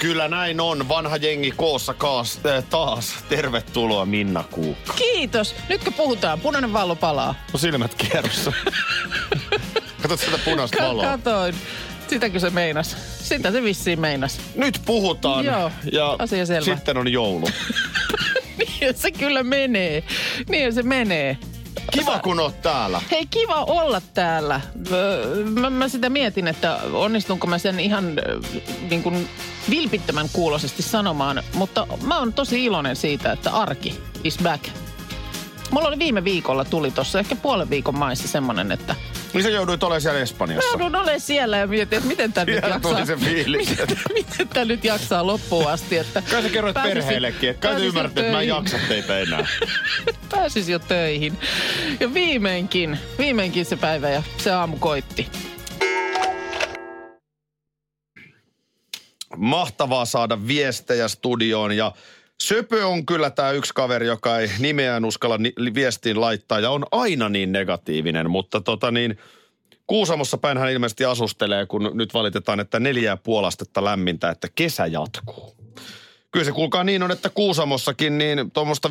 Kyllä 0.00 0.28
näin 0.28 0.60
on. 0.60 0.88
Vanha 0.88 1.16
jengi 1.16 1.50
koossa 1.56 1.94
kaas, 1.94 2.40
äh, 2.46 2.64
taas. 2.70 3.14
Tervetuloa 3.28 4.06
Minna 4.06 4.44
Kuukka. 4.50 4.92
Kiitos. 4.92 5.54
Nytkö 5.68 5.90
puhutaan? 5.90 6.40
Punainen 6.40 6.72
vallo 6.72 6.96
palaa. 6.96 7.34
No 7.52 7.58
silmät 7.58 7.94
kierrossa. 7.94 8.52
Katsot 10.02 10.20
sitä 10.20 10.38
punaista 10.44 10.76
Ka- 10.76 10.84
valoa. 10.88 11.04
katoin. 11.04 11.54
Sitäkö 12.08 12.38
se 12.40 12.50
meinas? 12.50 12.96
Sitä 13.22 13.50
se 13.52 13.62
vissiin 13.62 14.00
meinas. 14.00 14.40
Nyt 14.54 14.80
puhutaan. 14.84 15.44
Joo, 15.44 15.70
ja 15.92 16.16
asia 16.18 16.46
selvä. 16.46 16.64
sitten 16.74 16.96
on 16.96 17.12
joulu. 17.12 17.48
Niin 18.80 18.94
se 18.96 19.10
kyllä 19.10 19.42
menee. 19.42 20.02
Niin 20.48 20.72
se 20.74 20.82
menee. 20.82 21.38
Kiva 21.90 22.18
kun 22.18 22.40
oot 22.40 22.62
täällä. 22.62 23.00
Hei, 23.10 23.26
kiva 23.26 23.64
olla 23.64 24.00
täällä. 24.14 24.60
Mä, 25.44 25.70
mä 25.70 25.88
sitä 25.88 26.08
mietin, 26.08 26.48
että 26.48 26.78
onnistunko 26.92 27.46
mä 27.46 27.58
sen 27.58 27.80
ihan 27.80 28.04
niin 28.90 29.02
kuin 29.02 29.28
vilpittömän 29.70 30.28
kuulosesti 30.32 30.82
sanomaan, 30.82 31.42
mutta 31.54 31.86
mä 32.02 32.18
oon 32.18 32.32
tosi 32.32 32.64
iloinen 32.64 32.96
siitä, 32.96 33.32
että 33.32 33.50
arki 33.50 34.00
is 34.24 34.38
back. 34.42 34.64
Mulla 35.70 35.88
oli 35.88 35.98
viime 35.98 36.24
viikolla 36.24 36.64
tuli 36.64 36.90
tuossa 36.90 37.18
ehkä 37.18 37.36
puolen 37.36 37.70
viikon 37.70 37.98
maissa 37.98 38.28
semmonen, 38.28 38.72
että 38.72 38.94
Niin 39.34 39.42
sä 39.42 39.50
jouduit 39.50 39.82
olemaan 39.82 40.00
siellä 40.00 40.18
mä 40.18 40.22
Espanjassa. 40.22 40.68
joudun 40.70 40.96
olemaan 40.96 41.20
siellä 41.20 41.56
ja 41.56 41.66
mietin, 41.66 41.96
että 41.96 42.08
miten 42.08 42.32
tämä 42.32 42.44
nyt 42.44 42.54
jaksaa. 42.54 42.80
tuli 42.80 43.06
se 43.06 43.16
fiilis. 43.16 43.68
Miten, 43.80 43.96
miten 44.14 44.48
tämä 44.48 44.64
nyt 44.64 44.84
jaksaa 44.84 45.26
loppuun 45.26 45.70
asti. 45.70 45.98
Että 45.98 46.22
Kai 46.30 46.42
sä 46.42 46.48
kerroit 46.48 46.74
pääsisin- 46.74 46.94
perheellekin, 46.94 47.50
että 47.50 47.68
kai 47.68 47.76
te 47.80 47.86
ymmärrätte, 47.86 48.20
että 48.20 48.32
mä 48.32 48.40
en 48.40 48.48
jaksa 48.48 48.76
teitä 48.88 49.18
enää. 49.18 49.46
Pääsis 50.30 50.68
jo 50.68 50.78
töihin. 50.78 51.38
Ja 52.00 52.14
viimeinkin, 52.14 52.98
viimeinkin 53.18 53.64
se 53.64 53.76
päivä 53.76 54.10
ja 54.10 54.22
se 54.38 54.50
aamu 54.52 54.76
koitti. 54.76 55.28
Mahtavaa 59.36 60.04
saada 60.04 60.46
viestejä 60.46 61.08
studioon 61.08 61.76
ja 61.76 61.92
Söpö 62.42 62.86
on 62.86 63.06
kyllä 63.06 63.30
tämä 63.30 63.50
yksi 63.50 63.74
kaveri, 63.74 64.06
joka 64.06 64.38
ei 64.38 64.50
nimeään 64.58 65.04
uskalla 65.04 65.38
ni- 65.38 65.74
viestiin 65.74 66.20
laittaa 66.20 66.60
ja 66.60 66.70
on 66.70 66.84
aina 66.92 67.28
niin 67.28 67.52
negatiivinen, 67.52 68.30
mutta 68.30 68.60
tota 68.60 68.90
niin, 68.90 69.18
Kuusamossa 69.86 70.38
päin 70.38 70.58
hän 70.58 70.70
ilmeisesti 70.70 71.04
asustelee, 71.04 71.66
kun 71.66 71.90
nyt 71.94 72.14
valitetaan, 72.14 72.60
että 72.60 72.80
neljä 72.80 73.10
ja 73.10 73.16
puoli 73.16 73.46
astetta 73.46 73.84
lämmintä, 73.84 74.30
että 74.30 74.48
kesä 74.54 74.86
jatkuu. 74.86 75.54
Kyllä 76.30 76.44
se 76.44 76.52
kuulkaa 76.52 76.84
niin 76.84 77.02
on, 77.02 77.10
että 77.10 77.30
Kuusamossakin 77.30 78.18
niin 78.18 78.50
tuommoista 78.50 78.88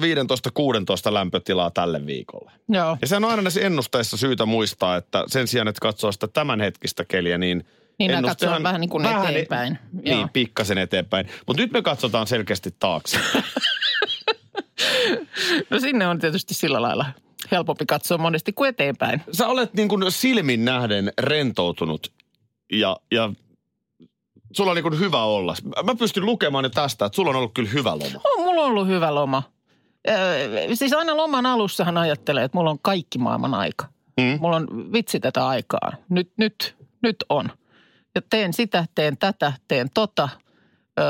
15-16 1.09 1.13
lämpötilaa 1.13 1.71
tälle 1.71 2.05
viikolle. 2.05 2.51
Joo. 2.69 2.97
Ja 3.01 3.07
se 3.07 3.15
on 3.15 3.25
aina 3.25 3.41
näissä 3.41 3.61
ennusteissa 3.61 4.17
syytä 4.17 4.45
muistaa, 4.45 4.95
että 4.95 5.23
sen 5.27 5.47
sijaan, 5.47 5.67
että 5.67 5.81
katsoo 5.81 6.11
sitä 6.11 6.27
tämänhetkistä 6.27 7.05
keliä, 7.05 7.37
niin 7.37 7.65
Niin 7.99 8.11
ennustehan- 8.11 8.27
katsoo 8.27 8.63
vähän 8.63 8.81
niin 8.81 8.89
kuin 8.89 9.03
vähän 9.03 9.25
e- 9.25 9.29
eteenpäin. 9.29 9.79
Joo. 10.03 10.17
Niin, 10.17 10.29
pikkasen 10.29 10.77
eteenpäin. 10.77 11.27
Mutta 11.47 11.61
nyt 11.63 11.71
me 11.71 11.81
katsotaan 11.81 12.27
selkeästi 12.27 12.75
taakse. 12.79 13.19
No 15.69 15.79
sinne 15.79 16.07
on 16.07 16.19
tietysti 16.19 16.53
sillä 16.53 16.81
lailla 16.81 17.05
helpompi 17.51 17.85
katsoa 17.85 18.17
monesti 18.17 18.53
kuin 18.53 18.69
eteenpäin. 18.69 19.21
Sä 19.31 19.47
olet 19.47 19.73
niin 19.73 19.87
kuin 19.89 20.11
silmin 20.11 20.65
nähden 20.65 21.13
rentoutunut 21.21 22.11
ja, 22.71 22.97
ja 23.11 23.29
sulla 24.53 24.71
on 24.71 24.75
niin 24.75 24.83
kuin 24.83 24.99
hyvä 24.99 25.23
olla. 25.23 25.55
Mä 25.83 25.95
pystyn 25.95 26.25
lukemaan 26.25 26.65
jo 26.65 26.69
tästä, 26.69 27.05
että 27.05 27.15
sulla 27.15 27.29
on 27.29 27.35
ollut 27.35 27.53
kyllä 27.53 27.69
hyvä 27.69 27.91
loma. 27.91 28.21
On 28.25 28.43
mulla 28.45 28.61
ollut 28.61 28.87
hyvä 28.87 29.15
loma. 29.15 29.43
Öö, 30.09 30.75
siis 30.75 30.93
aina 30.93 31.17
loman 31.17 31.45
alussahan 31.45 31.97
ajattelee, 31.97 32.43
että 32.43 32.57
mulla 32.57 32.69
on 32.71 32.79
kaikki 32.81 33.17
maailman 33.17 33.53
aika. 33.53 33.87
Mm. 34.19 34.37
Mulla 34.41 34.55
on 34.55 34.67
vitsi 34.93 35.19
tätä 35.19 35.47
aikaa. 35.47 35.91
Nyt, 36.09 36.31
nyt, 36.37 36.75
nyt 37.03 37.15
on. 37.29 37.49
Ja 38.19 38.23
teen 38.29 38.53
sitä, 38.53 38.85
teen 38.95 39.17
tätä, 39.17 39.53
teen 39.67 39.89
tota. 39.93 40.29
Öö, 40.99 41.05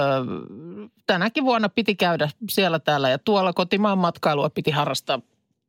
tänäkin 1.08 1.46
vuonna 1.46 1.70
piti 1.70 1.96
käydä 1.96 2.30
siellä 2.50 2.80
täällä 2.80 3.10
ja 3.10 3.20
tuolla 3.20 3.54
kotimaan 3.54 3.98
matkailua 3.98 4.50
piti 4.50 4.72
harrastaa 4.72 5.20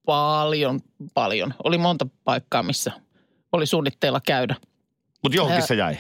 paljon, 0.07 0.81
paljon. 1.15 1.55
Oli 1.65 1.79
monta 1.79 2.07
paikkaa, 2.25 2.63
missä 2.63 2.93
oli 3.53 3.67
suunnitteilla 3.67 4.21
käydä. 4.27 4.57
Mutta 5.23 5.37
johonkin 5.37 5.61
Ää, 5.61 5.67
se 5.67 5.75
jäi. 5.75 5.97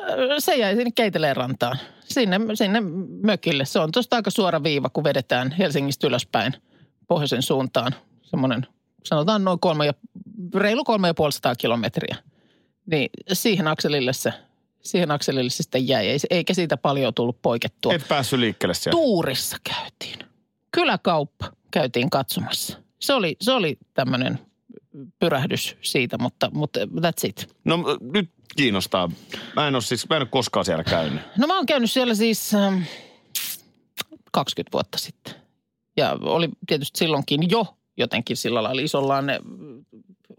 Öö, 0.00 0.40
Se 0.40 0.54
jäi 0.56 0.76
sinne 0.76 0.90
Keiteleen 0.94 1.36
rantaan, 1.36 1.78
sinne, 2.00 2.40
sinne 2.54 2.80
mökille. 3.22 3.64
Se 3.64 3.78
on 3.78 3.92
tuosta 3.92 4.16
aika 4.16 4.30
suora 4.30 4.62
viiva, 4.62 4.88
kun 4.88 5.04
vedetään 5.04 5.50
Helsingistä 5.50 6.06
ylöspäin 6.06 6.54
pohjoisen 7.08 7.42
suuntaan. 7.42 7.94
Semmoinen, 8.22 8.66
sanotaan 9.04 9.44
noin 9.44 9.60
kolme 9.60 9.86
ja, 9.86 9.92
reilu 10.54 10.84
kolme 10.84 11.08
ja 11.08 11.14
puolisataa 11.14 11.54
kilometriä. 11.54 12.16
Niin 12.86 13.10
siihen 13.32 13.68
akselille 13.68 14.12
se, 14.12 14.32
siihen 14.82 15.10
akselille 15.10 15.50
se 15.50 15.56
sitten 15.56 15.88
jäi, 15.88 16.08
Ei, 16.08 16.18
eikä 16.30 16.54
siitä 16.54 16.76
paljon 16.76 17.14
tullut 17.14 17.42
poikettua. 17.42 17.94
Et 17.94 18.08
päässyt 18.08 18.40
liikkeelle 18.40 18.74
siellä. 18.74 18.96
Tuurissa 18.96 19.56
käytiin. 19.64 20.28
Kyläkauppa 20.72 21.52
käytiin 21.70 22.10
katsomassa. 22.10 22.78
Se 22.98 23.14
oli, 23.14 23.36
se 23.40 23.52
oli 23.52 23.78
tämmöinen 23.94 24.38
pyrähdys 25.18 25.76
siitä, 25.82 26.18
mutta, 26.18 26.50
mutta 26.54 26.80
that's 26.80 27.28
it. 27.28 27.56
No 27.64 27.84
nyt 28.00 28.30
kiinnostaa. 28.56 29.10
Mä 29.56 29.68
en 29.68 29.74
ole 29.74 29.82
siis, 29.82 30.08
mä 30.08 30.16
en 30.16 30.22
ole 30.22 30.28
koskaan 30.28 30.64
siellä 30.64 30.84
käynyt. 30.84 31.20
No 31.38 31.46
mä 31.46 31.56
oon 31.56 31.66
käynyt 31.66 31.90
siellä 31.90 32.14
siis 32.14 32.54
ähm, 32.54 32.82
20 34.32 34.72
vuotta 34.72 34.98
sitten. 34.98 35.34
Ja 35.96 36.18
oli 36.20 36.48
tietysti 36.66 36.98
silloinkin 36.98 37.50
jo 37.50 37.66
jotenkin 37.96 38.36
sillä 38.36 38.62
lailla 38.62 38.82
isollaan 38.82 39.26
ne 39.26 39.40
mm, 39.44 39.84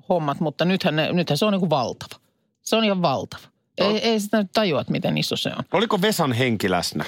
hommat, 0.10 0.40
mutta 0.40 0.66
nythän, 0.66 0.96
ne, 0.96 1.14
nythän 1.14 1.38
se 1.38 1.46
on 1.46 1.54
niin 1.54 1.60
kuin 1.60 1.70
valtava. 1.70 2.20
Se 2.62 2.76
on 2.76 2.84
ihan 2.84 3.02
valtava. 3.02 3.53
Ei, 3.78 3.98
ei 3.98 4.20
sitä 4.20 4.38
nyt 4.38 4.52
tajua, 4.54 4.82
että 4.82 4.92
miten 4.92 5.18
iso 5.18 5.36
se 5.36 5.50
on. 5.50 5.64
Oliko 5.74 6.02
Vesan 6.02 6.32
henki 6.34 6.72
läsnä? 6.72 7.06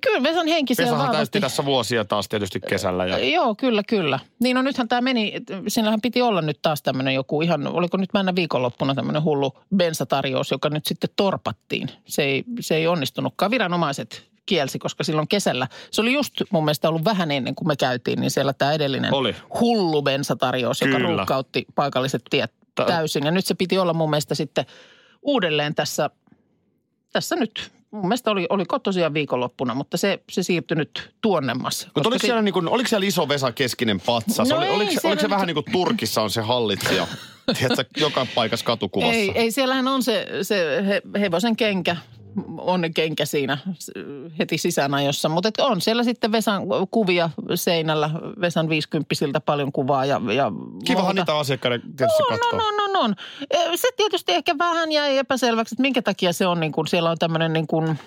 Kyllä 0.00 0.22
Vesan 0.22 0.46
henki 0.46 0.74
siellä 0.74 0.90
Vesahan 0.90 1.06
vahvasti. 1.06 1.18
täytti 1.18 1.40
tässä 1.40 1.64
vuosia 1.64 2.04
taas 2.04 2.28
tietysti 2.28 2.60
kesällä. 2.68 3.06
Ja... 3.06 3.18
Joo, 3.18 3.54
kyllä, 3.54 3.82
kyllä. 3.82 4.18
Niin 4.40 4.54
no 4.54 4.62
nythän 4.62 4.88
tämä 4.88 5.00
meni, 5.00 5.32
siinähän 5.68 6.00
piti 6.00 6.22
olla 6.22 6.42
nyt 6.42 6.58
taas 6.62 6.82
tämmöinen 6.82 7.14
joku 7.14 7.42
ihan, 7.42 7.66
oliko 7.66 7.96
nyt 7.96 8.10
mennä 8.14 8.34
viikonloppuna 8.34 8.94
tämmöinen 8.94 9.24
hullu 9.24 9.58
bensatarjous, 9.76 10.50
joka 10.50 10.68
nyt 10.70 10.86
sitten 10.86 11.10
torpattiin. 11.16 11.90
Se 12.04 12.22
ei, 12.22 12.44
se 12.60 12.76
ei 12.76 12.86
onnistunutkaan. 12.86 13.50
Viranomaiset 13.50 14.26
kielsi, 14.46 14.78
koska 14.78 15.04
silloin 15.04 15.28
kesällä, 15.28 15.68
se 15.90 16.00
oli 16.00 16.12
just 16.12 16.34
mun 16.50 16.64
mielestä 16.64 16.88
ollut 16.88 17.04
vähän 17.04 17.30
ennen 17.30 17.54
kuin 17.54 17.68
me 17.68 17.76
käytiin, 17.76 18.20
niin 18.20 18.30
siellä 18.30 18.52
tämä 18.52 18.72
edellinen 18.72 19.14
Oli. 19.14 19.36
hullu 19.60 20.02
bensatarjous, 20.02 20.80
joka 20.80 20.96
Kyllä. 20.96 21.08
ruuhkautti 21.08 21.66
paikalliset 21.74 22.22
tiet 22.30 22.52
täysin. 22.86 23.24
Ja 23.24 23.30
nyt 23.30 23.46
se 23.46 23.54
piti 23.54 23.78
olla 23.78 23.94
mun 23.94 24.10
mielestä 24.10 24.34
sitten 24.34 24.66
uudelleen 25.26 25.74
tässä, 25.74 26.10
tässä 27.12 27.36
nyt, 27.36 27.72
mun 27.90 28.02
mielestä 28.02 28.30
oli, 28.30 28.46
oliko 28.50 28.78
tosiaan 28.78 29.14
viikonloppuna, 29.14 29.74
mutta 29.74 29.96
se, 29.96 30.22
se 30.30 30.42
siirtyi 30.42 30.76
nyt 30.76 31.14
tuonnemmas. 31.20 31.86
Mutta 31.94 32.08
oliko 32.08 32.18
se- 32.20 32.26
siellä, 32.26 32.42
niin 32.42 32.52
kuin, 32.52 32.68
oliko 32.68 32.88
siellä 32.88 33.06
iso 33.06 33.28
Vesa 33.28 33.52
keskinen 33.52 34.00
patsas? 34.00 34.48
No 34.48 34.56
oli, 34.56 34.64
ei, 34.66 34.70
oliko, 34.70 34.90
siellä 34.90 35.08
oliko 35.08 35.20
se 35.20 35.26
nyt- 35.26 35.30
vähän 35.30 35.46
niin 35.46 35.54
kuin 35.54 35.72
Turkissa 35.72 36.22
on 36.22 36.30
se 36.30 36.40
hallitsija? 36.40 37.06
Tiedätkö, 37.58 37.84
joka 38.00 38.26
paikassa 38.34 38.66
katukuvassa. 38.66 39.14
Ei, 39.14 39.30
ei, 39.34 39.50
siellähän 39.50 39.88
on 39.88 40.02
se, 40.02 40.26
se 40.42 40.84
he, 40.86 41.02
hevosen 41.20 41.56
kenkä, 41.56 41.96
on 42.58 42.82
kenkä 42.94 43.24
siinä 43.24 43.58
heti 44.38 44.58
sisäänajossa. 44.58 45.28
Mutta 45.28 45.48
et 45.48 45.60
on 45.60 45.80
siellä 45.80 46.04
sitten 46.04 46.32
Vesan 46.32 46.62
kuvia 46.90 47.30
seinällä, 47.54 48.10
Vesan 48.40 48.68
50 48.68 49.40
paljon 49.40 49.72
kuvaa 49.72 50.04
ja, 50.04 50.20
ja 50.34 50.52
Kivahan 50.84 51.06
muuta. 51.06 51.20
niitä 51.20 51.38
asiakkaiden 51.38 51.80
tietysti 51.80 52.22
on, 52.22 52.38
katsoa. 52.38 52.68
on, 52.68 52.90
on, 52.90 53.04
on. 53.04 53.14
E, 53.50 53.76
Se 53.76 53.88
tietysti 53.96 54.32
ehkä 54.32 54.58
vähän 54.58 54.92
jäi 54.92 55.18
epäselväksi, 55.18 55.74
että 55.74 55.82
minkä 55.82 56.02
takia 56.02 56.32
se 56.32 56.46
on 56.46 56.60
niin 56.60 56.72
kuin, 56.72 56.86
siellä 56.86 57.10
on 57.10 57.18
tämmöinen 57.18 57.52
niin 57.52 57.66
kuin, 57.66 57.98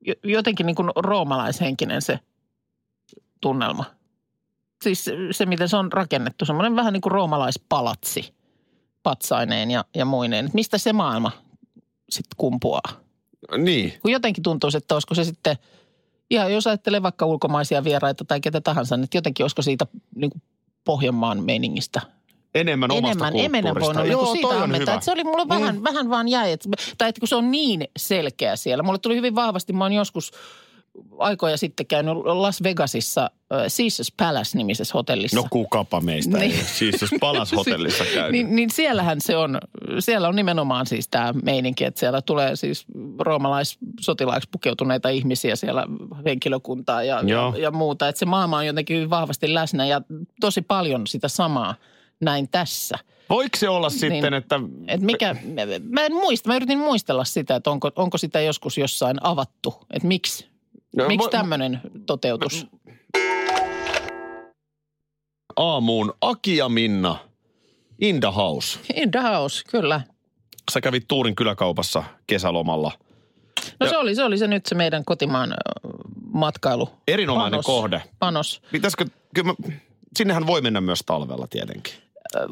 jo- 0.00 0.14
jotenkin 0.24 0.66
niin 0.66 0.76
kuin 0.76 0.90
roomalaishenkinen 0.96 2.02
se 2.02 2.20
tunnelma. 3.40 3.84
Siis 4.82 5.10
se, 5.30 5.46
miten 5.46 5.68
se 5.68 5.76
on 5.76 5.92
rakennettu, 5.92 6.44
semmoinen 6.44 6.76
vähän 6.76 6.92
niin 6.92 7.00
kuin 7.00 7.12
roomalaispalatsi 7.12 8.34
patsaineen 9.02 9.70
ja, 9.70 9.84
ja 9.94 10.04
muineen. 10.04 10.44
Että 10.44 10.54
mistä 10.54 10.78
se 10.78 10.92
maailma 10.92 11.32
sitten 12.10 12.36
kumpuaa? 12.36 12.88
Niin. 13.58 13.92
Kun 14.02 14.10
jotenkin 14.10 14.42
tuntuu, 14.42 14.70
että 14.76 14.94
olisiko 14.94 15.14
se 15.14 15.24
sitten, 15.24 15.56
ihan 16.30 16.52
jos 16.52 16.66
ajattelee 16.66 17.02
vaikka 17.02 17.26
ulkomaisia 17.26 17.84
vieraita 17.84 18.24
tai 18.24 18.40
ketä 18.40 18.60
tahansa, 18.60 18.96
niin 18.96 19.04
että 19.04 19.16
jotenkin 19.16 19.44
olisiko 19.44 19.62
siitä 19.62 19.86
niin 20.14 20.30
kuin 20.30 20.42
Pohjanmaan 20.84 21.44
meiningistä 21.44 22.00
enemmän 22.54 22.90
omasta 22.90 23.08
enemmän, 23.28 23.32
kulttuurista. 23.32 23.58
enemmän 23.58 23.80
voinut 23.82 24.02
niin 24.02 24.12
Joo, 24.12 24.20
kuin 24.24 24.32
siitä 24.32 24.48
toi 24.48 24.62
on 24.62 24.74
hyvä. 24.80 24.92
Että 24.94 25.04
se 25.04 25.12
oli 25.12 25.24
mulle 25.24 25.48
vähän, 25.48 25.76
Mm. 25.76 25.82
vähän 25.84 26.10
vaan 26.10 26.28
jäi, 26.28 26.52
että, 26.52 26.68
tai 26.98 27.08
että 27.08 27.18
kun 27.20 27.28
se 27.28 27.36
on 27.36 27.50
niin 27.50 27.88
selkeä 27.98 28.56
siellä. 28.56 28.82
Mulle 28.82 28.98
tuli 28.98 29.16
hyvin 29.16 29.34
vahvasti, 29.34 29.72
mä 29.72 29.84
oon 29.84 29.92
joskus 29.92 30.32
aikoja 31.18 31.56
sitten 31.56 31.86
käynyt 31.86 32.14
Las 32.16 32.62
Vegasissa 32.62 33.30
äh, 33.52 33.58
Caesars 33.78 34.12
Palace-nimisessä 34.16 34.92
hotellissa. 34.94 35.36
No 35.36 35.44
kukapa 35.50 36.00
meistä 36.00 36.38
Niin. 36.38 36.52
ei. 36.52 36.64
Siis 36.64 37.00
jos 37.00 37.10
palas 37.20 37.52
hotellissa 37.52 38.04
käynyt. 38.14 38.32
Niin, 38.32 38.56
niin 38.56 38.70
siellähän 38.70 39.20
se 39.20 39.36
on, 39.36 39.58
siellä 39.98 40.28
on 40.28 40.36
nimenomaan 40.36 40.86
siis 40.86 41.08
tämä 41.08 41.34
meininki, 41.42 41.84
että 41.84 42.00
siellä 42.00 42.22
tulee 42.22 42.56
siis 42.56 42.84
roomalaissotilaiksi 43.18 44.48
pukeutuneita 44.52 45.08
ihmisiä 45.08 45.56
siellä 45.56 45.86
henkilökuntaa 46.24 47.02
ja, 47.02 47.20
Joo. 47.26 47.52
ja, 47.56 47.62
ja 47.62 47.70
muuta. 47.70 48.08
Että 48.08 48.18
se 48.18 48.26
maailma 48.26 48.56
on 48.56 48.66
jotenkin 48.66 48.96
hyvin 48.96 49.10
vahvasti 49.10 49.54
läsnä 49.54 49.86
ja 49.86 50.00
tosi 50.40 50.62
paljon 50.62 51.06
sitä 51.06 51.28
samaa 51.28 51.74
näin 52.20 52.48
tässä. 52.48 52.98
Voiko 53.30 53.56
se 53.56 53.68
olla 53.68 53.90
sitten, 53.90 54.10
Niin. 54.10 54.34
että... 54.34 54.60
Et 54.88 55.00
mikä, 55.00 55.36
mä 55.90 56.04
en 56.04 56.12
muista, 56.14 56.48
mä 56.48 56.56
yritin 56.56 56.78
muistella 56.78 57.24
sitä, 57.24 57.56
että 57.56 57.70
onko, 57.70 57.90
onko 57.96 58.18
sitä 58.18 58.40
joskus 58.40 58.78
jossain 58.78 59.16
avattu, 59.26 59.74
että 59.90 60.08
miksi, 60.08 60.46
No, 60.96 61.08
miksi 61.08 61.28
tämmöinen 61.30 61.80
toteutus. 62.06 62.66
Aamuun 65.56 66.14
Aki 66.20 66.56
ja 66.56 66.68
Minna, 66.68 67.16
in 68.00 68.20
the 68.20 68.32
house. 68.36 68.78
In 68.94 69.10
the 69.10 69.20
house, 69.20 69.64
kyllä. 69.70 70.00
Sä 70.72 70.80
kävit 70.80 71.04
Tuurin 71.08 71.36
kyläkaupassa 71.36 72.04
kesälomalla. 72.26 72.92
No 73.80 73.86
Ja- 73.86 73.90
se 73.90 73.96
oli, 73.98 74.14
se 74.14 74.24
oli 74.24 74.38
se 74.38 74.46
nyt 74.46 74.66
se 74.66 74.74
meidän 74.74 75.04
kotimaan 75.04 75.54
matkailu. 76.32 76.88
Erinomainen 77.08 77.50
panos, 77.50 77.66
kohde. 77.66 78.02
Panos. 78.18 78.62
Pitäisikö, 78.72 79.06
kyllä 79.34 79.46
mä, 79.48 79.74
sinnehän 80.16 80.46
voi 80.46 80.60
mennä 80.60 80.80
myös 80.80 81.00
talvella 81.06 81.46
tietenkin. 81.50 81.94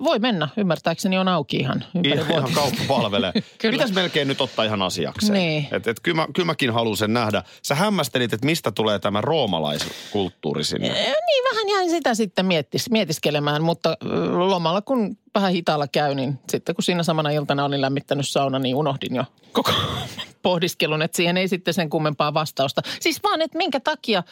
Voi 0.05 0.19
mennä, 0.19 0.49
ymmärtääkseni 0.56 1.19
on 1.19 1.29
auki 1.29 1.56
ihan 1.56 1.85
ympäri 1.94 2.15
Ihan, 2.15 2.31
ihan 2.31 2.53
kauppa 2.53 2.82
palvelee. 2.88 3.32
Kyllä. 3.59 3.73
Pitäisi 3.73 3.94
melkein 3.94 4.29
nyt 4.29 4.41
ottaa 4.41 4.65
ihan 4.65 4.82
asiakseen. 4.82 5.32
Niin. 5.32 5.69
Et, 5.73 5.87
et, 5.88 6.00
kyllä, 6.03 6.17
mä, 6.17 6.26
kyllä 6.35 6.47
mäkin 6.47 6.73
haluan 6.73 6.97
sen 6.97 7.12
nähdä. 7.12 7.43
Sä 7.62 7.75
hämmästelit, 7.75 8.32
että 8.32 8.47
mistä 8.47 8.73
tulee 8.73 8.99
tämä 8.99 9.21
roomalaiskulttuuri 9.21 10.65
sinne. 10.65 10.87
Eh, 10.88 10.94
Niin 11.26 11.44
vähän 11.50 11.69
jäin 11.69 11.91
sitä 11.91 12.15
sitten 12.15 12.47
miettis, 12.47 12.91
mietiskelemään, 12.91 13.62
mutta 13.62 13.97
lomalla 14.31 14.82
kun 14.82 15.17
vähän 15.35 15.53
hitaalla 15.53 15.88
käy, 15.88 16.15
niin 16.15 16.38
sitten 16.49 16.75
kun 16.75 16.82
siinä 16.85 17.03
samana 17.03 17.31
iltana 17.31 17.65
olin 17.65 17.81
lämmittänyt 17.81 18.29
sauna, 18.29 18.59
niin 18.59 18.77
unohdin 18.77 19.15
jo 19.15 19.25
koko 19.53 19.70
pohdiskelun, 20.43 21.03
että 21.03 21.17
siihen 21.17 21.37
ei 21.37 21.49
sitten 21.49 21.75
sen 21.75 21.91
kummempaa 21.91 22.35
vastausta. 22.35 22.82
Siis 23.00 23.23
vaan, 23.23 23.43
että 23.43 23.59
minkä 23.59 23.81
takia 23.81 24.23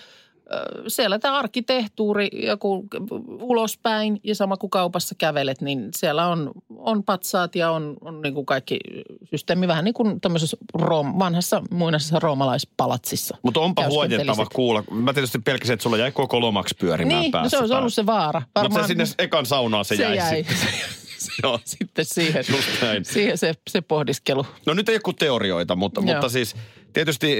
siellä 0.88 1.18
tämä 1.18 1.38
arkkitehtuuri, 1.38 2.28
joku 2.32 2.86
ulospäin 3.40 4.20
ja 4.24 4.34
sama 4.34 4.56
kuin 4.56 4.70
kaupassa 4.70 5.14
kävelet, 5.18 5.60
niin 5.60 5.88
siellä 5.96 6.28
on, 6.28 6.50
on 6.76 7.04
patsaat 7.04 7.56
ja 7.56 7.70
on, 7.70 7.96
on 8.00 8.22
niin 8.22 8.34
kuin 8.34 8.46
kaikki 8.46 8.78
systeemi 9.30 9.68
vähän 9.68 9.84
niin 9.84 9.94
kuin 9.94 10.20
tämmöisessä 10.20 10.56
room, 10.74 11.18
vanhassa 11.18 11.62
muinaisessa 11.70 12.18
roomalaispalatsissa. 12.18 13.36
Mutta 13.42 13.60
onpa 13.60 13.88
huojentava 13.88 14.46
kuulla. 14.54 14.84
Mä 14.90 15.12
tietysti 15.12 15.38
pelkäsin, 15.38 15.74
että 15.74 15.82
sulla 15.82 15.96
jäi 15.96 16.12
koko 16.12 16.40
lomaksi 16.40 16.74
pyörimään 16.80 17.20
Niin, 17.20 17.30
no 17.30 17.38
päässä. 17.38 17.50
se 17.50 17.58
olisi 17.58 17.74
ollut 17.74 17.94
se 17.94 18.06
vaara. 18.06 18.42
Mutta 18.62 18.82
se 18.82 18.86
sinne 18.86 19.04
ekan 19.18 19.46
saunaan 19.46 19.84
se, 19.84 19.96
se 19.96 20.02
jäi. 20.02 20.16
jäi. 20.16 20.44
sitten. 20.44 20.56
Joo. 21.42 21.60
sitten 21.64 22.04
siihen, 22.04 22.44
siihen 23.02 23.38
se, 23.38 23.54
se 23.70 23.80
pohdiskelu. 23.80 24.46
No 24.66 24.74
nyt 24.74 24.88
ei 24.88 24.94
ole 24.94 25.00
kuin 25.00 25.16
teorioita, 25.16 25.76
mutta, 25.76 26.00
Joo. 26.00 26.14
mutta 26.14 26.28
siis 26.28 26.56
tietysti 26.92 27.36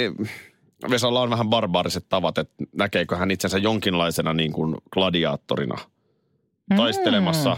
Vesalla 0.91 1.21
on 1.21 1.31
vähän 1.31 1.49
barbaariset 1.49 2.07
tavat, 2.09 2.39
että 2.39 2.65
näkeekö 2.77 3.17
hän 3.17 3.31
itsensä 3.31 3.59
jonkinlaisena 3.59 4.33
niin 4.33 4.53
kuin 4.53 4.77
gladiaattorina 4.93 5.79
taistelemassa 6.77 7.57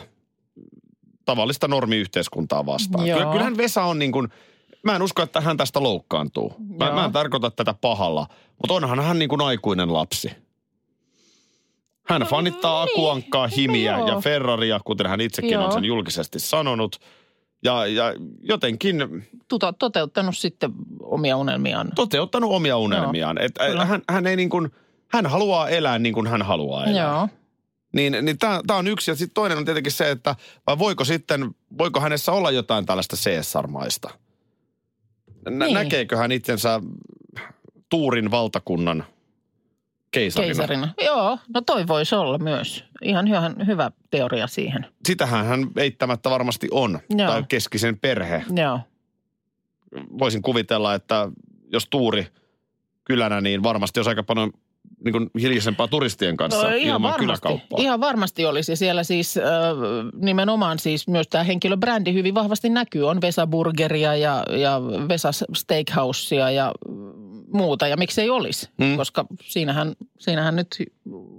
tavallista 1.25 1.69
normiyhteiskuntaa 1.69 2.67
vastaan. 2.67 3.07
Joo. 3.07 3.19
Kyllä, 3.19 3.33
kyllähän 3.33 3.57
Vesa 3.57 3.85
on 3.85 3.99
niin 3.99 4.13
kuin, 4.13 4.29
mä 4.83 4.97
en 4.97 5.03
usko, 5.03 5.23
että 5.23 5.41
hän 5.41 5.57
tästä 5.57 5.83
loukkaantuu. 5.83 6.53
Mä, 6.79 6.85
Joo. 6.85 6.95
mä 6.95 7.05
en 7.05 7.13
tarkoita 7.13 7.51
tätä 7.51 7.75
pahalla, 7.81 8.27
mutta 8.63 8.75
onhan 8.75 9.01
hän 9.01 9.19
niin 9.19 9.29
kuin 9.29 9.41
aikuinen 9.41 9.93
lapsi. 9.93 10.31
Hän 12.09 12.23
fanittaa 12.23 12.85
niin. 12.85 12.93
Akuankkaa, 12.95 13.47
Himiä 13.47 13.93
No 13.93 13.99
joo. 13.99 14.09
ja 14.09 14.21
Ferraria, 14.21 14.81
kuten 14.85 15.07
hän 15.07 15.21
itsekin 15.21 15.59
on 15.59 15.65
Joo. 15.65 15.73
sen 15.73 15.85
julkisesti 15.85 16.39
sanonut. 16.39 17.01
Ja, 17.65 17.87
ja 17.87 18.15
jotenkin 18.43 18.97
Tuta, 19.49 19.73
toteuttanut 19.73 20.37
sitten 20.37 20.73
omia 21.03 21.37
unelmiaan. 21.37 21.93
toteuttanut 21.95 22.51
omia 22.53 22.77
unelmiaan. 22.77 23.39
Et, 23.39 23.59
ä, 23.61 23.67
Kyllä. 23.67 23.85
hän, 23.85 24.03
hän, 24.09 24.27
ei 24.27 24.37
niin 24.37 24.51
kuin, 24.51 24.71
hän 25.09 25.27
haluaa 25.27 25.69
elää 25.69 25.99
niin 25.99 26.15
kuin 26.15 26.27
hän 26.27 26.43
haluaa 26.43 26.85
elää. 26.87 27.03
Joo. 27.03 27.29
Niin, 27.95 28.17
niin 28.23 28.39
tämä 28.39 28.79
on 28.79 28.87
yksi. 28.87 29.11
Ja 29.11 29.15
sitten 29.15 29.35
toinen 29.35 29.59
on 29.59 29.65
tietenkin 29.65 29.93
se, 29.93 30.11
että 30.11 30.37
vai 30.67 30.79
voiko 30.79 31.05
sitten, 31.05 31.55
voiko 31.79 32.01
hänessä 32.01 32.33
olla 32.33 32.51
jotain 32.51 32.87
tällaista 32.87 33.17
Caesar-maista? 33.17 34.11
Nä, 35.51 35.65
Niin. 35.65 35.75
Näkeekö 35.75 36.17
hän 36.17 36.33
itsensä 36.33 36.81
Tuurin 37.91 38.31
valtakunnan 38.31 39.05
keisarina? 40.15 40.47
Keisarina. 40.47 40.95
Joo, 41.05 41.39
no 41.55 41.61
toi 41.61 41.87
voisi 41.87 42.15
olla 42.15 42.39
myös. 42.39 42.85
Ihan 43.03 43.29
hyvä, 43.29 43.51
hyvä 43.67 43.91
teoria 44.11 44.47
siihen. 44.47 44.87
Sitähän 45.07 45.47
hän 45.47 45.67
eittämättä 45.77 46.31
varmasti 46.31 46.69
on. 46.71 46.99
Joo. 47.11 47.29
Tai 47.29 47.45
keskisen 47.49 47.99
perhe. 47.99 48.45
Joo. 48.57 48.81
Voisin 50.19 50.43
kuvitella, 50.43 50.95
että 50.95 51.29
jos 51.73 51.87
Tuuri 51.91 52.27
kylänä, 53.05 53.41
niin 53.41 53.63
varmasti 53.63 54.01
olisi 54.01 54.11
aika 54.11 54.23
paljon 54.23 54.51
niin 55.05 55.13
kuin 55.13 55.31
hiljaisempaa 55.41 55.89
turistien 55.89 56.37
kanssa 56.37 56.63
No, 56.71 56.77
ilman 56.77 57.15
kyläkauppaa. 57.19 57.81
Ihan 57.81 58.01
varmasti 58.01 58.47
olisi. 58.47 58.77
Siellä 58.77 59.05
siis 59.05 59.37
äh, 59.37 59.45
nimenomaan 60.23 60.79
siis 60.79 61.09
myös 61.09 61.29
tämä 61.29 61.45
henkilöbrändi 61.45 62.13
hyvin 62.13 62.35
vahvasti 62.35 62.69
näkyy. 62.69 63.09
On 63.09 63.21
Vesa 63.21 63.47
Burgeria 63.47 64.17
ja, 64.17 64.45
ja 64.51 64.81
Vesa 65.09 65.31
Steakhousea 65.55 66.51
ja 66.51 66.73
muuta. 67.55 67.87
Ja 67.89 67.97
miksei 67.97 68.31
olisi, 68.31 68.69
Mm. 68.79 68.97
koska 68.97 69.25
siinähän, 69.43 69.93
siinähän 70.19 70.57
nyt 70.57 70.77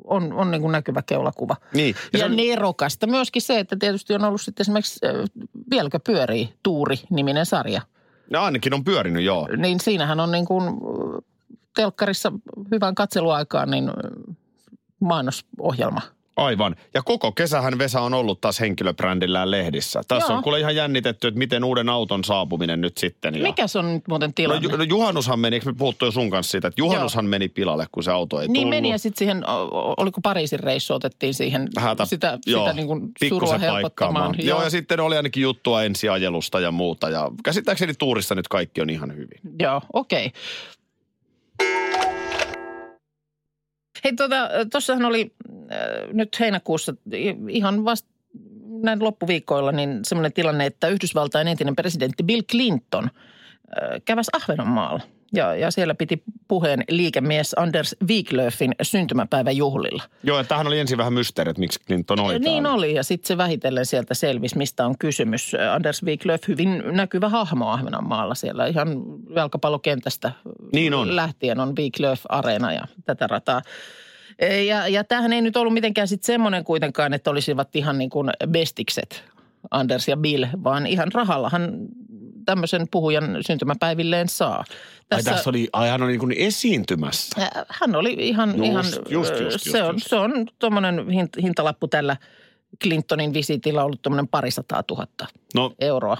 on, 0.03 0.33
on 0.33 0.51
niin 0.51 0.61
kuin 0.61 0.71
näkyvä 0.71 1.01
keulakuva. 1.01 1.55
Niin. 1.73 1.95
Ja, 2.13 2.19
ja 2.19 2.25
on- 2.25 2.35
nerokasta 2.35 3.07
myöskin 3.07 3.41
se, 3.41 3.59
että 3.59 3.75
tietysti 3.79 4.13
on 4.13 4.23
ollut 4.23 4.41
sitten 4.41 4.63
esimerkiksi 4.63 4.99
äh, 5.05 5.13
Vieläkö 5.71 5.99
pyörii 5.99 6.53
Tuuri-niminen 6.63 7.45
sarja. 7.45 7.81
No 8.29 8.41
ainakin 8.43 8.73
on 8.73 8.83
pyörinyt, 8.83 9.23
joo. 9.23 9.47
Niin 9.57 9.79
siinähän 9.79 10.19
on 10.19 10.31
niin 10.31 10.45
kuin 10.45 10.63
telkkarissa 11.75 12.31
hyvän 12.71 12.95
katseluaikaan 12.95 13.71
niin 13.71 13.91
mainosohjelma. 14.99 16.01
Aivan. 16.35 16.75
Ja 16.93 17.01
koko 17.03 17.31
kesähän 17.31 17.77
Vesa 17.77 18.01
on 18.01 18.13
ollut 18.13 18.41
taas 18.41 18.59
henkilöbrändillään 18.59 19.51
lehdissä. 19.51 20.01
Tässä 20.07 20.31
Joo. 20.33 20.37
on 20.37 20.43
kuule 20.43 20.59
ihan 20.59 20.75
jännitetty, 20.75 21.27
että 21.27 21.37
miten 21.37 21.63
uuden 21.63 21.89
auton 21.89 22.23
saapuminen 22.23 22.81
nyt 22.81 22.97
sitten. 22.97 23.35
Ja... 23.35 23.41
Mikä 23.43 23.67
se 23.67 23.79
on 23.79 23.93
nyt 23.93 24.07
muuten 24.07 24.29
No, 24.29 24.33
tilanne? 24.35 24.69
ju- 24.71 24.77
no 24.77 24.83
juhannushan 24.83 25.39
meni, 25.39 25.55
eikö 25.55 25.69
me 25.69 25.75
puhuttu 25.77 26.05
jo 26.05 26.11
sun 26.11 26.29
kanssa 26.29 26.51
siitä, 26.51 26.67
että 26.67 26.81
juhannushan 26.81 27.25
meni 27.25 27.47
pilalle, 27.49 27.85
kun 27.91 28.03
se 28.03 28.11
auto 28.11 28.41
ei 28.41 28.47
niin 28.47 28.53
tullut. 28.53 28.69
meni 28.69 28.89
ja 28.89 28.97
sitten 28.97 29.17
siihen, 29.19 29.43
oliko 29.97 30.21
Pariisin 30.21 30.59
reissu, 30.59 30.93
otettiin 30.93 31.33
siihen 31.33 31.67
Hätä, 31.77 32.05
sitä, 32.05 32.39
joo, 32.45 32.63
sitä 32.65 32.73
niin 32.75 32.87
kuin 32.87 33.11
surua 33.29 33.57
helpottamaan. 33.57 33.81
paikkaamaan. 33.81 34.35
Joo, 34.37 34.63
ja 34.63 34.69
sitten 34.69 34.99
oli 34.99 35.17
ainakin 35.17 35.43
juttua 35.43 35.83
ensiajelusta 35.83 36.59
ja 36.59 36.71
muuta. 36.71 37.09
Ja 37.09 37.31
käsittääkseni 37.43 37.93
tuurissa 37.99 38.35
nyt 38.35 38.47
kaikki 38.47 38.81
on 38.81 38.89
ihan 38.89 39.11
hyvin. 39.15 39.39
Joo, 39.59 39.81
okei. 39.93 40.31
Hei, 44.05 44.13
tuota, 44.13 44.49
tuossahan 44.71 45.05
oli 45.05 45.33
äh, 45.71 45.77
nyt 46.13 46.39
heinäkuussa 46.39 46.93
ihan 47.49 47.85
vasta 47.85 48.09
näin 48.83 49.03
loppuviikkoilla 49.03 49.71
niin 49.71 49.99
semmoinen 50.03 50.33
tilanne, 50.33 50.65
että 50.65 50.87
Yhdysvaltain 50.87 51.47
entinen 51.47 51.75
presidentti 51.75 52.23
Bill 52.23 52.41
Clinton 52.41 53.03
äh, 53.03 54.01
käväsi 54.05 54.31
Ahvenanmaalla. 54.33 55.01
Ja, 55.33 55.55
ja 55.55 55.71
siellä 55.71 55.95
piti 55.95 56.23
puheen 56.47 56.83
liikemies 56.89 57.53
Anders 57.57 57.95
Wiglöfin 58.09 58.75
syntymäpäivän 58.81 59.57
juhlilla. 59.57 60.03
Joo, 60.23 60.37
ja 60.37 60.43
tämähän 60.43 60.67
oli 60.67 60.79
ensin 60.79 60.97
vähän 60.97 61.13
mysteeri, 61.13 61.49
että 61.49 61.59
miksi 61.59 61.79
Clinton 61.87 62.19
oli 62.19 62.39
Niin 62.39 62.63
täällä. 62.63 62.73
oli, 62.73 62.93
ja 62.93 63.03
sitten 63.03 63.27
se 63.27 63.37
vähitellen 63.37 63.85
sieltä 63.85 64.13
selvisi, 64.13 64.57
mistä 64.57 64.85
on 64.85 64.97
kysymys. 64.97 65.51
Anders 65.71 66.03
Wiglöf, 66.03 66.47
hyvin 66.47 66.83
näkyvä 66.91 67.29
hahmo 67.29 67.69
Ahvenanmaalla 67.69 68.35
siellä, 68.35 68.65
ihan 68.67 68.87
jalkapallokentästä 69.35 70.31
Niin 70.73 70.93
on. 70.93 71.15
lähtien 71.15 71.59
on 71.59 71.75
Wiglöf-areena 71.75 72.73
ja 72.73 72.87
tätä 73.05 73.27
rataa. 73.27 73.61
E, 74.39 74.61
Ja, 74.63 74.87
ja 74.87 75.03
tämähän 75.03 75.33
ei 75.33 75.41
nyt 75.41 75.57
ollut 75.57 75.73
mitenkään 75.73 76.07
sitten 76.07 76.25
semmoinen 76.25 76.63
kuitenkaan, 76.63 77.13
että 77.13 77.31
olisivat 77.31 77.75
ihan 77.75 77.97
niin 77.97 78.09
kuin 78.09 78.29
bestikset, 78.51 79.23
Anders 79.71 80.07
ja 80.07 80.17
Bill, 80.17 80.45
vaan 80.63 80.87
ihan 80.87 81.11
rahallahan 81.13 81.71
tämmöisen 82.45 82.87
puhujan 82.91 83.37
syntymäpäivilleen 83.47 84.29
saa. 84.29 84.63
Ai 85.11 85.23
tässä 85.23 85.49
oli, 85.49 85.69
ai 85.73 85.89
hän 85.89 86.01
oli 86.01 86.11
niin 86.11 86.19
kuin 86.19 86.31
esiintymässä. 86.37 87.41
Äh, 87.41 87.49
Hän 87.69 87.95
oli 87.95 88.13
ihan, 88.19 88.49
Just, 88.49 88.63
ihan 88.65 88.85
just, 89.09 89.33
äh, 89.33 89.39
just, 89.41 89.63
se, 89.63 89.69
just, 89.77 89.85
on, 89.89 89.95
just. 89.95 90.07
se 90.09 90.15
on 90.15 90.45
tuommoinen 90.59 90.99
hint- 90.99 91.41
hintalappu 91.41 91.87
tällä 91.87 92.17
Clintonin 92.83 93.33
visiitillä 93.33 93.83
ollut 93.83 94.01
tuommoinen 94.01 94.27
parisataa 94.27 94.83
tuhatta 94.83 95.27
No, 95.55 95.73
euroa. 95.79 96.17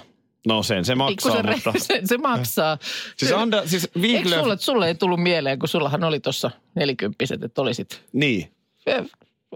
no 0.48 0.64
sen 0.64 0.86
se 0.86 0.96
maksaa, 0.96 1.32
Pikkusen 1.42 1.56
mutta... 1.66 1.80
se, 1.88 2.02
se 2.06 2.18
maksaa. 2.18 2.78
Siis, 3.18 3.32
Ander, 3.32 3.68
siis 3.68 3.84
Eikö 3.96 4.00
Wiglöf, 4.00 4.40
sulle, 4.42 4.58
sulle 4.58 4.88
ei 4.88 4.96
tullut 4.96 5.24
mieleen, 5.24 5.60
kun 5.60 5.70
sullahan 5.70 6.04
oli 6.04 6.20
tuossa 6.20 6.52
nelikymppiset, 6.76 7.44
että 7.44 7.62
olisit 7.62 8.02
niin. 8.14 8.52
eh, 8.86 9.04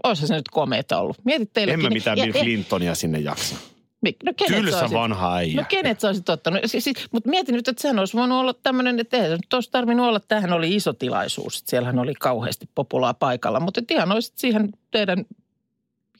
Olisihan 0.04 0.28
se 0.28 0.34
nyt 0.34 0.48
komeeta 0.48 0.98
ollut. 0.98 1.16
Mietit 1.24 1.52
teille. 1.52 1.72
En 1.74 1.82
mä 1.82 1.88
mitään 1.90 2.18
Bill 2.18 2.32
Clintonia 2.32 2.94
sinne 2.94 3.18
jaksa. 3.18 3.56
No 4.02 4.32
kenet 4.36 4.62
Tylsä 4.62 4.78
olisit- 4.80 4.92
vanha 4.94 5.34
äijä. 5.36 5.60
No 5.60 5.66
kenet 5.68 6.00
sä 6.00 6.08
olisit 6.08 6.28
ottanut? 6.28 6.60
Siis, 6.66 6.84
siis, 6.84 6.96
mutta 7.12 7.30
mietin 7.30 7.54
nyt, 7.54 7.68
että 7.68 7.82
sehän 7.82 7.98
olisi 7.98 8.16
voinut 8.16 8.38
olla 8.38 8.54
tämmöinen, 8.62 9.00
että 9.00 9.16
eihän 9.16 9.30
se 9.30 9.36
nyt 9.36 9.52
olisi 9.54 9.70
tarvinnut 9.70 10.06
olla. 10.06 10.20
Tämähän 10.20 10.52
oli 10.52 10.74
iso 10.74 10.92
tilaisuus. 10.92 11.58
että 11.58 11.70
Siellähän 11.70 11.98
oli 11.98 12.14
kauheasti 12.14 12.68
populaa 12.74 13.14
paikalla. 13.14 13.60
Mutta 13.60 13.80
ihan 13.90 14.12
olisit 14.12 14.38
siihen 14.38 14.72
teidän 14.90 15.24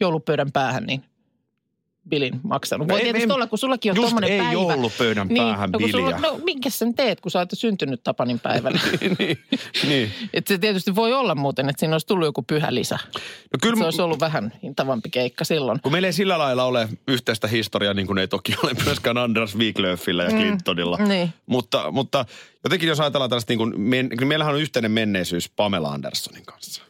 joulupöydän 0.00 0.52
päähän 0.52 0.84
niin 0.84 1.04
bilin 2.08 2.40
maksanut. 2.42 2.88
Voi 2.88 3.00
tietysti 3.00 3.28
ei- 3.30 3.34
olla, 3.34 3.46
kun 3.46 3.58
sullakin 3.58 3.92
on 3.92 3.96
Just 3.96 4.06
tommonen 4.06 4.30
ei 4.32 4.38
päivä. 4.38 4.52
joulupöydän 4.52 5.28
päähän 5.28 5.70
no, 5.70 5.78
biliä. 5.78 6.18
no 6.18 6.40
minkä 6.44 6.70
sen 6.70 6.94
teet, 6.94 7.20
kun 7.20 7.30
sä 7.30 7.38
oot 7.38 7.48
syntynyt 7.54 8.02
Tapanin 8.04 8.40
päivällä? 8.40 8.80
niin, 9.18 9.38
niin. 9.88 10.12
Et 10.34 10.46
se 10.46 10.58
tietysti 10.58 10.94
voi 10.94 11.12
olla 11.12 11.34
muuten, 11.34 11.68
että 11.68 11.80
siinä 11.80 11.94
olisi 11.94 12.06
tullut 12.06 12.26
joku 12.26 12.42
pyhä 12.42 12.74
lisä. 12.74 12.98
No 13.52 13.58
kyllä 13.62 13.76
Se 13.76 13.84
olisi 13.84 14.02
ollut 14.02 14.20
vähän 14.20 14.52
hintavampi 14.62 15.10
keikka 15.10 15.44
silloin. 15.44 15.80
Kun 15.82 15.92
meillä 15.92 16.08
ei 16.08 16.12
sillä 16.12 16.38
lailla 16.38 16.64
ole 16.64 16.88
yhteistä 17.08 17.48
historiaa, 17.48 17.94
niin 17.94 18.06
kuin 18.06 18.18
ei 18.18 18.28
toki 18.28 18.54
ole 18.64 18.72
myöskään 18.84 19.18
Anders 19.18 19.56
Wiglöfillä 19.58 20.22
ja 20.24 20.30
Clintonilla. 20.30 20.96
Niin. 20.96 21.32
Mutta, 21.46 21.90
mutta 21.90 22.24
jotenkin 22.64 22.88
jos 22.88 23.00
ajatellaan 23.00 23.30
tällaista, 23.30 23.50
niin 23.50 23.58
kuin, 23.58 23.72
kyllä 24.16 24.28
meillähän 24.28 24.54
on 24.54 24.60
yhteinen 24.60 24.90
menneisyys 24.92 25.50
Pamela 25.56 25.92
Andersonin 25.92 26.44
kanssa. 26.44 26.82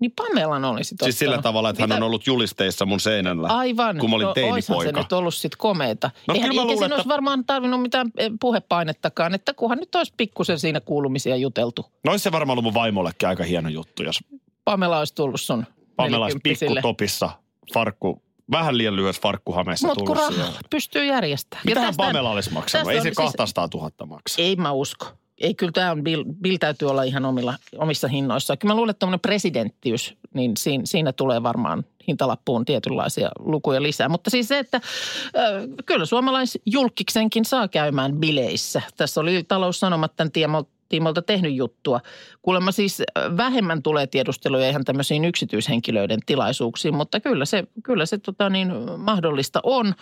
Niin 0.00 0.12
Pamelan 0.16 0.64
olisi 0.64 0.94
Siis 1.02 1.18
sillä 1.18 1.42
tavalla, 1.42 1.70
että 1.70 1.82
hän 1.82 1.92
on 1.92 2.02
ollut 2.02 2.26
julisteissa 2.26 2.86
mun 2.86 3.00
seinällä, 3.00 3.48
Aivan. 3.48 3.98
kun 3.98 4.10
mä 4.10 4.16
olin 4.16 4.24
no, 4.24 4.30
oishan 4.30 4.52
se 4.52 4.64
teinipoika. 4.84 5.00
nyt 5.00 5.12
ollut 5.12 5.34
sit 5.34 5.56
komeita. 5.56 6.10
No 6.28 6.34
Eihän, 6.34 6.50
kyllä 6.50 6.60
mä 6.60 6.64
luulen, 6.64 6.78
siinä 6.78 6.94
olisi 6.94 7.00
että- 7.00 7.08
varmaan 7.14 7.44
tarvinnut 7.44 7.82
mitään 7.82 8.10
eh, 8.16 8.30
puhepainettakaan, 8.40 9.34
että 9.34 9.54
kunhan 9.54 9.78
nyt 9.78 9.94
olisi 9.94 10.14
pikkusen 10.16 10.58
siinä 10.58 10.80
kuulumisia 10.80 11.36
juteltu. 11.36 11.86
No 12.04 12.10
olisi 12.10 12.22
se 12.22 12.32
varmaan 12.32 12.54
ollut 12.54 12.64
mun 12.64 12.74
vaimollekin 12.74 13.28
aika 13.28 13.44
hieno 13.44 13.68
juttu, 13.68 14.02
jos 14.02 14.18
Pamela 14.64 14.98
olisi 14.98 15.14
tullut 15.14 15.40
sun 15.40 15.66
Pamela 15.96 16.24
olisi 16.24 16.38
pikkutopissa, 16.42 17.30
farkku, 17.74 18.22
vähän 18.50 18.78
liian 18.78 18.96
lyhyessä 18.96 19.22
farkkuhameessa 19.22 19.86
Mutta 19.86 20.04
kun 20.04 20.16
tullut 20.16 20.34
siihen. 20.34 20.52
pystyy 20.70 21.04
järjestämään. 21.04 21.62
Mitähän 21.66 21.94
Pamela 21.96 22.30
olisi 22.30 22.52
maksanut? 22.52 22.90
Ei 22.90 22.96
se 22.98 23.02
siis- 23.02 23.16
200 23.16 23.68
000 23.74 23.90
maksa. 24.06 24.42
Ei 24.42 24.56
mä 24.56 24.72
usko. 24.72 25.06
Ei, 25.40 25.54
kyllä 25.54 25.72
tämä 25.72 25.90
on, 25.90 26.04
Bill, 26.04 26.24
Bill 26.42 26.56
täytyy 26.56 26.90
olla 26.90 27.02
ihan 27.02 27.24
omilla, 27.24 27.54
omissa 27.76 28.08
hinnoissaan. 28.08 28.58
Kyllä 28.58 28.74
mä 28.74 28.76
luulen, 28.76 28.90
että 28.90 28.98
tuommoinen 28.98 29.20
presidenttiys, 29.20 30.14
niin 30.34 30.56
siinä, 30.56 30.82
siinä 30.86 31.12
tulee 31.12 31.42
varmaan 31.42 31.84
hintalappuun 32.08 32.64
tietynlaisia 32.64 33.30
lukuja 33.38 33.82
lisää. 33.82 34.08
Mutta 34.08 34.30
siis 34.30 34.48
se, 34.48 34.58
että 34.58 34.76
äh, 34.76 35.42
kyllä 35.86 36.04
suomalaisjulkiksenkin 36.04 37.44
saa 37.44 37.68
käymään 37.68 38.16
bileissä. 38.16 38.82
Tässä 38.96 39.20
oli 39.20 39.44
taloussanomat 39.48 40.16
tämän 40.16 40.32
tiemolta 40.32 40.77
tiimolta 40.88 41.22
tehnyt 41.22 41.54
juttua. 41.54 42.00
Kuulemma 42.42 42.72
siis 42.72 43.00
äh, 43.00 43.36
vähemmän 43.36 43.82
tulee 43.82 44.06
tiedusteluja 44.06 44.68
ihan 44.68 44.84
tämmöisiin 44.84 45.24
yksityishenkilöiden 45.24 46.18
tilaisuuksiin, 46.26 46.94
mutta 46.94 47.20
kyllä 47.20 47.44
se, 47.44 47.64
kyllä 47.82 48.06
se 48.06 48.18
tota 48.18 48.50
niin, 48.50 48.72
mahdollista 48.96 49.60
on. 49.62 49.94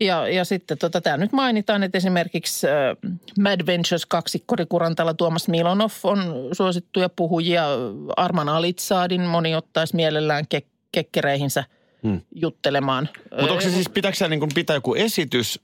Ja, 0.00 0.28
ja 0.28 0.44
sitten 0.44 0.78
tota, 0.78 1.00
tämä 1.00 1.16
nyt 1.16 1.32
mainitaan, 1.32 1.82
että 1.82 1.98
esimerkiksi 1.98 2.66
äh, 2.66 2.74
Mad 3.40 3.66
Ventures 3.66 4.06
kaksikko 4.06 4.56
Riku 4.56 4.78
Rantala, 4.78 5.14
Tuomas 5.14 5.48
Milonov 5.48 5.90
on 6.02 6.48
suosittuja 6.52 7.08
puhujia. 7.08 7.64
Arman 8.16 8.48
Alitsaadin 8.48 9.20
moni 9.20 9.54
ottaisi 9.54 9.96
mielellään 9.96 10.44
ke- 10.54 10.66
kekkereihinsä 10.92 11.64
Hmm. 12.02 12.20
juttelemaan. 12.34 13.08
Mutta 13.30 13.52
onko 13.52 13.60
se 13.60 13.70
siis, 13.70 13.88
pitääkö 13.88 14.28
niin 14.28 14.48
pitää 14.54 14.76
joku 14.76 14.94
esitys 14.94 15.60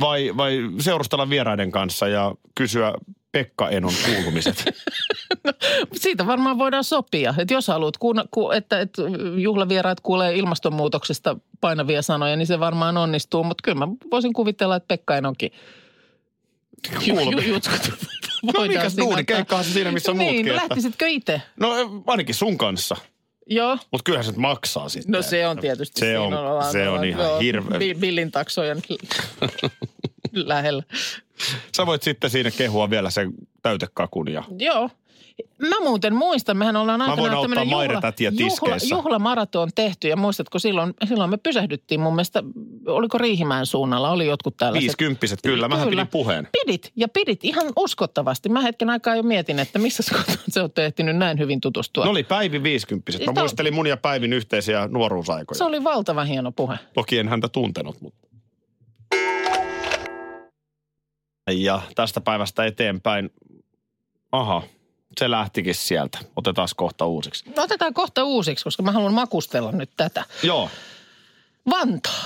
vai, 0.00 0.36
vai 0.36 0.58
seurustella 0.78 1.30
vieraiden 1.30 1.70
kanssa 1.70 2.08
ja 2.08 2.34
kysyä 2.54 2.92
Pekka 3.32 3.68
Enon 3.68 3.92
kuulumiset? 4.06 4.64
Siitä 5.92 6.26
varmaan 6.26 6.58
voidaan 6.58 6.84
sopia. 6.84 7.34
Että 7.38 7.54
jos 7.54 7.68
haluat, 7.68 7.96
kuuna, 7.98 8.24
ku, 8.30 8.50
että, 8.50 8.80
että 8.80 9.02
juhlavieraat 9.38 10.00
kuulee 10.00 10.36
ilmastonmuutoksesta 10.36 11.36
painavia 11.60 12.02
sanoja, 12.02 12.36
niin 12.36 12.46
se 12.46 12.60
varmaan 12.60 12.96
onnistuu. 12.96 13.44
Mutta 13.44 13.62
kyllä 13.62 13.86
mä 13.86 13.88
voisin 14.10 14.32
kuvitella, 14.32 14.76
että 14.76 14.86
Pekka 14.88 15.16
Enonkin 15.16 15.50
ju, 17.06 17.14
ju, 17.20 17.58
No 18.54 18.62
mikäs 18.68 18.96
duuni, 18.96 19.24
keikkahan 19.24 19.64
se 19.64 19.70
siinä, 19.72 19.92
missä 19.92 20.12
Niin, 20.12 20.18
muutkin. 20.22 20.46
no 20.46 20.52
että- 20.54 20.62
lähtisitkö 20.68 21.06
itse? 21.08 21.42
No 21.60 21.70
ainakin 22.06 22.34
sun 22.34 22.58
kanssa. 22.58 22.96
Joo. 23.46 23.78
Mutta 23.90 24.04
kyllähän 24.04 24.24
se 24.24 24.32
maksaa 24.40 24.88
sitten. 24.88 25.12
No 25.12 25.22
se 25.22 25.46
on 25.48 25.58
tietysti. 25.58 26.00
Se 26.00 26.18
on, 26.18 26.34
ollaan- 26.34 26.72
se 26.72 26.88
on 26.88 27.04
ihan 27.04 27.38
hirveä. 27.40 27.78
Bi- 27.78 27.94
Billin 28.00 28.30
taksojen 28.30 28.82
lähellä. 30.52 30.82
Sä 31.76 31.86
voit 31.86 32.02
sitten 32.02 32.30
siinä 32.30 32.50
kehua 32.50 32.90
vielä 32.90 33.10
sen 33.10 33.32
täytekakun 33.62 34.32
ja... 34.32 34.44
Joo. 34.58 34.90
Mä 35.58 35.80
muuten 35.80 36.14
muistan, 36.14 36.56
mehän 36.56 36.76
ollaan 36.76 37.00
tämmönen 37.00 37.68
Maire-tätiä 37.68 38.30
juhla, 38.30 38.48
tiskeissä. 38.48 38.94
juhlamaraton 38.94 39.68
tehty 39.74 40.08
ja 40.08 40.16
muistatko 40.16 40.58
silloin, 40.58 40.94
silloin 41.08 41.30
me 41.30 41.36
pysähdyttiin 41.36 42.00
mun 42.00 42.14
mielestä, 42.14 42.42
oliko 42.86 43.18
Riihimäen 43.18 43.66
suunnalla, 43.66 44.10
oli 44.10 44.26
jotkut 44.26 44.56
tällaiset. 44.56 44.82
Viisikymppiset, 44.82 45.38
kyllä. 45.42 45.68
Mähän 45.68 45.88
Kyllä. 45.88 46.02
pidin 46.02 46.10
puheen. 46.10 46.48
Pidit 46.52 46.92
ja 46.96 47.08
pidit 47.08 47.44
ihan 47.44 47.66
uskottavasti. 47.76 48.48
Mä 48.48 48.60
hetken 48.60 48.90
aikaa 48.90 49.16
jo 49.16 49.22
mietin, 49.22 49.58
että 49.58 49.78
missä 49.78 50.02
se 50.48 50.60
on 50.62 50.70
ehtinyt 50.76 51.16
näin 51.16 51.38
hyvin 51.38 51.60
tutustua. 51.60 52.04
Ne 52.04 52.10
oli 52.10 52.22
Päivin 52.24 52.62
viisikymppiset. 52.62 53.20
Mä 53.20 53.30
Sitä- 53.30 53.40
muistelin 53.40 53.74
mun 53.74 53.86
ja 53.86 53.96
Päivin 53.96 54.32
yhteisiä 54.32 54.88
nuoruusaikoja. 54.88 55.58
Se 55.58 55.64
oli 55.64 55.84
valtavan 55.84 56.26
hieno 56.26 56.52
puhe. 56.52 56.76
Toki 56.94 57.18
en 57.18 57.28
häntä 57.28 57.48
tuntenut, 57.48 58.00
mutta... 58.00 58.29
Ja 61.50 61.82
tästä 61.94 62.20
päivästä 62.20 62.64
eteenpäin, 62.64 63.30
aha, 64.32 64.62
se 65.20 65.30
lähtikin 65.30 65.74
sieltä. 65.74 66.18
Otetaan 66.36 66.68
kohta 66.76 67.06
uusiksi. 67.06 67.50
No 67.56 67.62
otetaan 67.62 67.94
kohta 67.94 68.24
uusiksi, 68.24 68.64
koska 68.64 68.82
mä 68.82 68.92
haluan 68.92 69.14
makustella 69.14 69.72
nyt 69.72 69.90
tätä. 69.96 70.24
Joo, 70.42 70.70
Vantaa. 71.70 72.24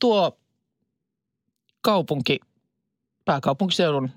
Tuo 0.00 0.38
kaupunki, 1.80 2.40
pääkaupunkiseudun 3.24 4.10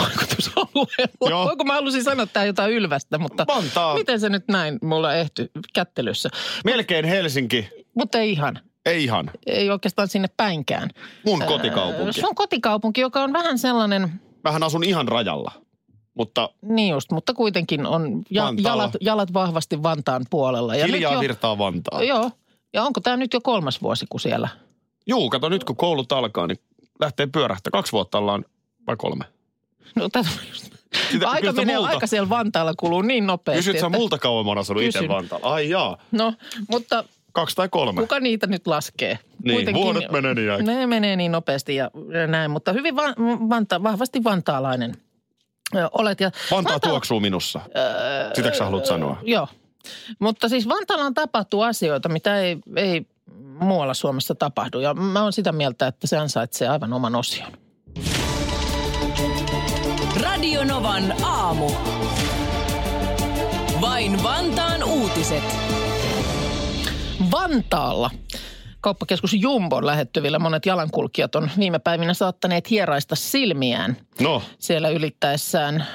vaikutusalueella. 0.00 1.30
Joo. 1.30 1.44
Voiko 1.44 1.64
mä 1.64 1.72
halusin 1.72 2.04
sanoa 2.04 2.26
tää 2.26 2.44
jotain 2.44 2.72
ylvästä, 2.72 3.18
mutta 3.18 3.44
Vantaa, 3.48 3.94
miten 3.94 4.20
se 4.20 4.28
nyt 4.28 4.48
näin 4.48 4.78
mulla 4.82 5.14
ehty 5.14 5.50
kättelyssä? 5.74 6.28
melkein 6.64 7.04
Helsinki, 7.04 7.68
Mutta 7.94 8.18
ei 8.18 8.32
ihan. 8.32 8.60
Ei 8.88 9.04
ihan, 9.04 9.30
Ei 9.46 9.70
oikeastaan 9.70 10.08
sinne 10.08 10.28
päinkään. 10.36 10.90
mun 11.24 11.42
kotikaupunki. 11.46 12.20
Se 12.20 12.26
on 12.26 12.34
kotikaupunki, 12.34 13.00
joka 13.00 13.22
on 13.22 13.32
vähän 13.32 13.58
sellainen, 13.58 14.12
Mähän 14.44 14.62
asun 14.62 14.84
ihan 14.84 15.08
rajalla, 15.08 15.52
mutta 16.14 16.50
niin 16.62 16.90
just, 16.90 17.10
mutta 17.12 17.34
kuitenkin 17.34 17.86
on 17.86 18.22
ja, 18.30 18.52
jalat, 18.62 18.92
jalat 19.00 19.32
vahvasti 19.32 19.82
Vantaan 19.82 20.26
puolella. 20.30 20.76
Ja 20.76 20.86
nyt 20.86 20.94
hiljaa 20.94 21.12
jo, 21.14 21.20
virtaa 21.20 21.58
Vantaa. 21.58 22.02
Joo. 22.02 22.30
Ja 22.72 22.82
onko 22.82 23.00
tämä 23.00 23.16
nyt 23.16 23.32
jo 23.34 23.40
kolmas 23.40 23.82
vuosi, 23.82 24.06
kun 24.08 24.20
siellä? 24.20 24.48
Juu, 25.06 25.30
kato 25.30 25.48
nyt 25.48 25.64
kun 25.64 25.76
koulut 25.76 26.12
alkaa, 26.12 26.46
niin 26.46 26.58
lähtee 27.00 27.26
pyörähtää. 27.26 27.70
Kaksi 27.70 27.92
vuotta 27.92 28.18
ollaan, 28.18 28.44
vai 28.86 28.96
kolme? 28.96 29.24
No, 29.96 30.08
tätä 30.08 30.28
just... 30.48 30.68
Sitä- 31.12 31.28
aika 31.30 31.46
sä 31.46 31.52
menee, 31.52 31.76
multa- 31.76 31.88
aika 31.88 32.06
siellä 32.06 32.28
Vantaalla 32.28 32.74
kuluu 32.78 33.02
niin 33.02 33.26
nopeasti. 33.26 33.58
Kysyt 33.58 33.80
sä 33.80 33.86
että- 33.86 33.98
multa 33.98 34.18
kauan 34.18 34.44
mä 34.46 34.50
oon 34.50 34.58
asunut 34.58 34.82
itse. 34.82 35.08
Vantaalla? 35.08 35.52
Ai 35.52 35.68
jaa, 35.68 35.98
No, 36.12 36.34
mutta 36.70 37.04
kaksi 37.40 37.56
tai 37.56 37.68
kolme. 37.68 38.00
kuka 38.00 38.20
niitä 38.20 38.46
nyt 38.46 38.66
laskee? 38.66 39.18
Niin, 39.44 39.74
vuodet 39.74 40.10
menee 40.10 40.34
niin 40.34 40.50
äkkiä. 40.50 40.74
Ne 40.74 40.86
menee 40.86 41.16
niin 41.16 41.32
nopeasti 41.32 41.76
ja 41.76 41.90
näin, 42.26 42.50
mutta 42.50 42.72
hyvin 42.72 42.96
va- 42.96 43.48
vanta, 43.48 43.82
vahvasti 43.82 44.24
vantaalainen 44.24 44.94
olet. 45.92 46.20
Ja 46.20 46.30
Vantaa 46.50 46.72
Vanta- 46.74 46.88
tuoksuu 46.88 47.20
minussa. 47.20 47.60
Sitäkö 48.34 48.56
sä 48.56 48.64
haluat 48.64 48.86
sanoa? 48.86 49.16
Joo, 49.22 49.48
mutta 50.18 50.48
siis 50.48 50.68
Vantaalla 50.68 51.10
tapahtuu 51.14 51.62
asioita, 51.62 52.08
mitä 52.08 52.40
ei, 52.40 52.56
ei 52.76 53.06
muualla 53.60 53.94
Suomessa 53.94 54.34
tapahdu. 54.34 54.80
Ja 54.80 54.94
mä 54.94 55.22
oon 55.22 55.32
sitä 55.32 55.52
mieltä, 55.52 55.86
että 55.86 56.06
se 56.06 56.16
ansaitsee 56.16 56.68
aivan 56.68 56.92
oman 56.92 57.14
osion. 57.14 57.52
Radio 60.22 60.64
Novan 60.64 61.14
aamu. 61.24 61.70
Vain 63.80 64.22
Vantaan 64.22 64.84
uutiset. 64.84 65.77
Vantaalla 67.30 68.10
kauppakeskus 68.80 69.34
Jumbon 69.34 69.86
lähettyvillä 69.86 70.38
monet 70.38 70.66
jalankulkijat 70.66 71.34
on 71.34 71.50
viime 71.58 71.78
päivinä 71.78 72.14
saattaneet 72.14 72.70
hieraista 72.70 73.16
silmiään 73.16 73.96
No, 74.20 74.42
siellä 74.58 74.88
ylittäessään 74.88 75.86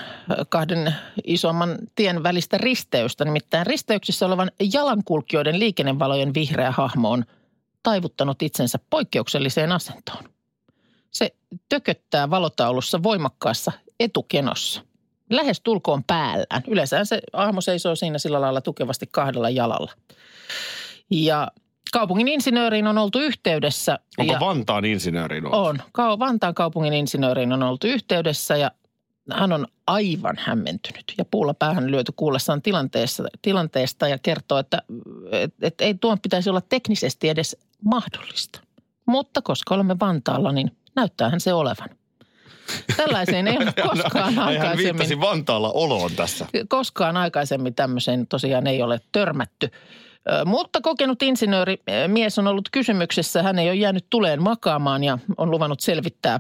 kahden 0.50 0.96
isomman 1.24 1.78
tien 1.96 2.24
välistä 2.24 2.58
risteystä. 2.58 3.26
Nimittäin 3.26 3.68
risteyksissä 3.68 4.26
olevan 4.26 4.52
jalankulkijoiden 4.74 5.60
liikennevalojen 5.60 6.34
vihreä 6.34 6.72
hahmo 6.72 7.12
on 7.12 7.26
taivuttanut 7.84 8.42
itsensä 8.42 8.80
poikkeukselliseen 8.90 9.72
asentoon. 9.72 10.24
Se 11.12 11.36
tököttää 11.70 12.30
valotaulussa 12.30 13.04
voimakkaassa 13.04 13.72
etukenossa. 14.00 14.82
Lähes 15.30 15.62
tulkoon 15.62 16.04
päällään. 16.04 16.64
Yleensä 16.68 17.06
se 17.06 17.22
hahmo 17.34 17.62
seisoo 17.62 17.96
siinä 17.96 18.18
sillä 18.18 18.42
lailla 18.42 18.62
tukevasti 18.62 19.08
kahdella 19.12 19.50
jalalla. 19.50 19.92
Ja 21.12 21.48
kaupungin 21.94 22.28
insinööriin 22.28 22.88
on 22.88 22.98
oltu 22.98 23.20
yhteydessä. 23.20 24.00
onko 24.18 24.34
ja 24.34 24.40
Vantaan 24.40 24.86
insinööri 24.86 25.38
ollut? 25.38 25.54
on. 25.54 25.82
Ka- 25.92 26.20
Vantaan 26.20 26.54
kaupungin 26.56 26.94
insinööriin 26.94 27.54
on 27.54 27.64
oltu 27.64 27.88
yhteydessä 27.88 28.58
ja 28.58 28.72
hän 29.32 29.52
on 29.54 29.68
aivan 29.88 30.36
hämmentynyt 30.40 31.14
ja 31.18 31.26
puulla 31.26 31.54
päähän 31.54 31.92
lyöty 31.92 32.12
kuullessaan 32.16 32.62
tilanteesta, 32.62 33.24
tilanteesta 33.42 34.08
ja 34.08 34.18
kertoo, 34.18 34.58
että 34.58 34.82
et, 35.32 35.54
et 35.62 35.82
ei 35.82 35.94
tuon 35.94 36.20
pitäisi 36.20 36.50
olla 36.50 36.62
teknisesti 36.62 37.30
edes 37.30 37.58
mahdollista. 37.84 38.60
Mutta 39.06 39.42
koska 39.42 39.76
olemme 39.76 39.96
Vantaalla, 40.00 40.52
niin 40.52 40.72
näyttäähän 40.96 41.40
se 41.40 41.54
olevan. 41.54 41.90
Tällaiseen 42.98 43.48
ei 43.48 43.58
ole 43.58 43.74
koskaan 43.90 44.34
hän 44.34 44.48
viittasi 44.50 44.70
aikaisemmin, 44.78 45.22
Vantaalla 45.22 45.72
oloon 45.72 46.12
tässä. 46.16 46.46
koskaan 46.68 47.18
aikaisemmin 47.18 47.76
tämmöiseen 47.76 48.28
tosiaan 48.28 48.68
ei 48.68 48.82
ole 48.82 49.02
törmätty. 49.12 49.70
Mutta 50.46 50.82
kokenut 50.82 51.22
insinööri 51.22 51.78
mies 52.08 52.40
on 52.40 52.48
ollut 52.48 52.70
kysymyksessä. 52.72 53.44
Hän 53.44 53.60
ei 53.60 53.70
ole 53.70 53.76
jäänyt 53.76 54.06
tuleen 54.10 54.44
makaamaan 54.44 55.04
ja 55.04 55.18
on 55.38 55.52
luvannut 55.52 55.80
selvittää 55.80 56.40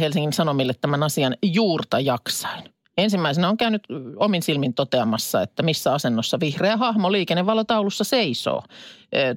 Helsingin 0.00 0.32
Sanomille 0.32 0.72
tämän 0.80 1.02
asian 1.02 1.36
juurta 1.42 2.00
jaksain. 2.00 2.64
Ensimmäisenä 2.98 3.48
on 3.48 3.56
käynyt 3.56 3.82
omin 4.16 4.42
silmin 4.42 4.74
toteamassa, 4.74 5.42
että 5.42 5.62
missä 5.62 5.92
asennossa 5.92 6.40
vihreä 6.40 6.76
hahmo 6.76 7.12
liikennevalotaulussa 7.12 8.04
seisoo. 8.04 8.62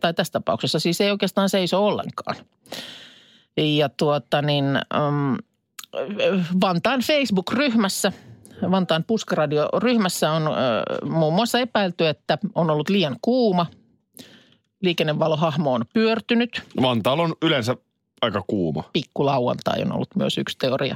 Tai 0.01 0.13
tässä 0.13 0.32
tapauksessa 0.32 0.80
siis 0.80 1.01
ei 1.01 1.12
oikeastaan 1.12 1.50
seiso 1.50 1.86
ollenkaan. 1.86 2.36
Ja 3.58 3.89
tuota 3.89 4.42
niin, 4.42 4.66
um, 5.08 5.38
Vantaan 6.62 7.01
Facebook-ryhmässä, 7.01 8.12
Vantaan 8.72 9.04
puskaradio-ryhmässä 9.04 10.32
on 10.32 10.48
ö, 10.48 10.51
muun 11.06 11.34
muassa 11.34 11.60
epäilty, 11.60 12.08
että 12.08 12.38
on 12.56 12.70
ollut 12.70 12.89
liian 12.89 13.16
kuuma. 13.22 13.66
Liikennevalohahmo 14.82 15.74
on 15.74 15.86
pyörtynyt. 15.94 16.62
Vantaalla 16.82 17.24
on 17.24 17.36
yleensä 17.42 17.76
aika 18.22 18.44
kuuma. 18.48 18.84
Pikkulauantai 18.94 19.82
on 19.82 19.92
ollut 19.92 20.16
myös 20.16 20.38
yksi 20.38 20.58
teoria. 20.58 20.96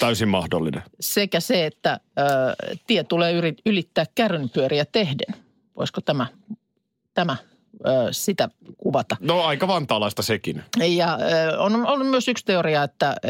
Täysin 0.00 0.28
mahdollinen. 0.28 0.82
Sekä 1.00 1.40
se, 1.40 1.66
että 1.66 2.00
ö, 2.18 2.22
tie 2.86 3.04
tulee 3.04 3.54
ylittää 3.66 4.04
kärrynpyöriä 4.14 4.84
tehden. 4.84 5.34
Voisiko 5.76 6.00
tämä, 6.00 6.26
tämä 7.14 7.36
ö, 7.86 8.08
sitä 8.10 8.48
kuvata? 8.78 9.16
No 9.20 9.44
aika 9.44 9.68
vantaalaista 9.68 10.22
sekin. 10.22 10.62
Ja 10.88 11.18
ö, 11.52 11.58
on, 11.58 11.86
on 11.86 12.06
myös 12.06 12.28
yksi 12.28 12.44
teoria, 12.44 12.82
että 12.82 13.16
ö, 13.24 13.28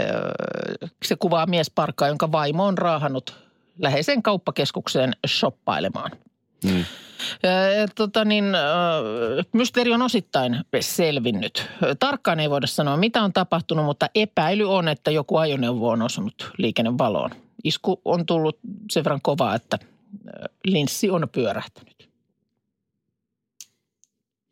se 1.04 1.16
kuvaa 1.16 1.46
miesparkkaa, 1.46 2.08
jonka 2.08 2.32
vaimo 2.32 2.66
on 2.66 2.78
raahannut 2.78 3.48
läheiseen 3.78 4.22
kauppakeskukseen 4.22 5.12
shoppailemaan. 5.26 6.10
Mm. 6.64 6.84
Tota 7.94 8.24
niin, 8.24 8.44
mysteeri 9.52 9.92
on 9.92 10.02
osittain 10.02 10.60
selvinnyt. 10.80 11.66
Tarkkaan 11.98 12.40
ei 12.40 12.50
voida 12.50 12.66
sanoa, 12.66 12.96
mitä 12.96 13.22
on 13.22 13.32
tapahtunut, 13.32 13.84
mutta 13.84 14.10
epäily 14.14 14.74
on, 14.74 14.88
että 14.88 15.10
joku 15.10 15.36
ajoneuvo 15.36 15.88
on 15.88 16.02
osunut 16.02 16.50
liikennevaloon. 16.58 17.30
Isku 17.64 18.00
on 18.04 18.26
tullut 18.26 18.58
sen 18.90 19.04
verran 19.04 19.22
kovaa, 19.22 19.54
että 19.54 19.78
linssi 20.64 21.10
on 21.10 21.28
pyörähtänyt. 21.32 22.08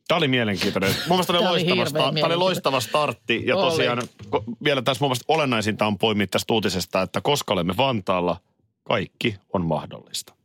Tämä 0.08 0.16
oli 0.18 0.28
mielenkiintoinen. 0.28 0.90
Mun 0.90 1.16
mielestä 1.16 1.32
tämä 1.32 1.50
oli, 1.50 1.68
loistava, 1.68 2.10
sta- 2.10 2.14
tämä 2.14 2.26
oli 2.26 2.36
loistava 2.36 2.80
startti. 2.80 3.42
Ja 3.46 3.56
Oli. 3.56 3.70
tosiaan 3.70 4.02
vielä 4.64 4.82
tässä 4.82 5.04
mun 5.04 5.08
mielestä 5.08 5.24
olennaisinta 5.28 5.86
on 5.86 5.98
poimia 5.98 6.26
tästä 6.26 6.52
uutisesta, 6.52 7.02
että 7.02 7.20
koska 7.20 7.52
olemme 7.52 7.74
Vantaalla, 7.76 8.36
kaikki 8.82 9.36
on 9.52 9.66
mahdollista. 9.66 10.35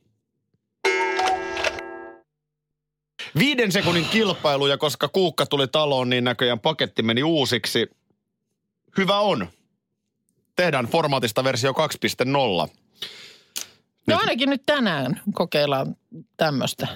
Viiden 3.39 3.71
sekunnin 3.71 4.05
kilpailu 4.05 4.67
ja 4.67 4.77
koska 4.77 5.07
Kuukka 5.07 5.45
tuli 5.45 5.67
taloon, 5.67 6.09
niin 6.09 6.23
näköjään 6.23 6.59
paketti 6.59 7.03
meni 7.03 7.23
uusiksi. 7.23 7.87
Hyvä 8.97 9.19
on. 9.19 9.47
Tehdään 10.55 10.85
formaatista 10.85 11.43
versio 11.43 11.71
2.0. 11.71 12.73
No 14.07 14.17
ainakin 14.17 14.49
nyt 14.49 14.63
tänään 14.65 15.21
kokeillaan 15.33 15.95
tämmöistä. 16.37 16.87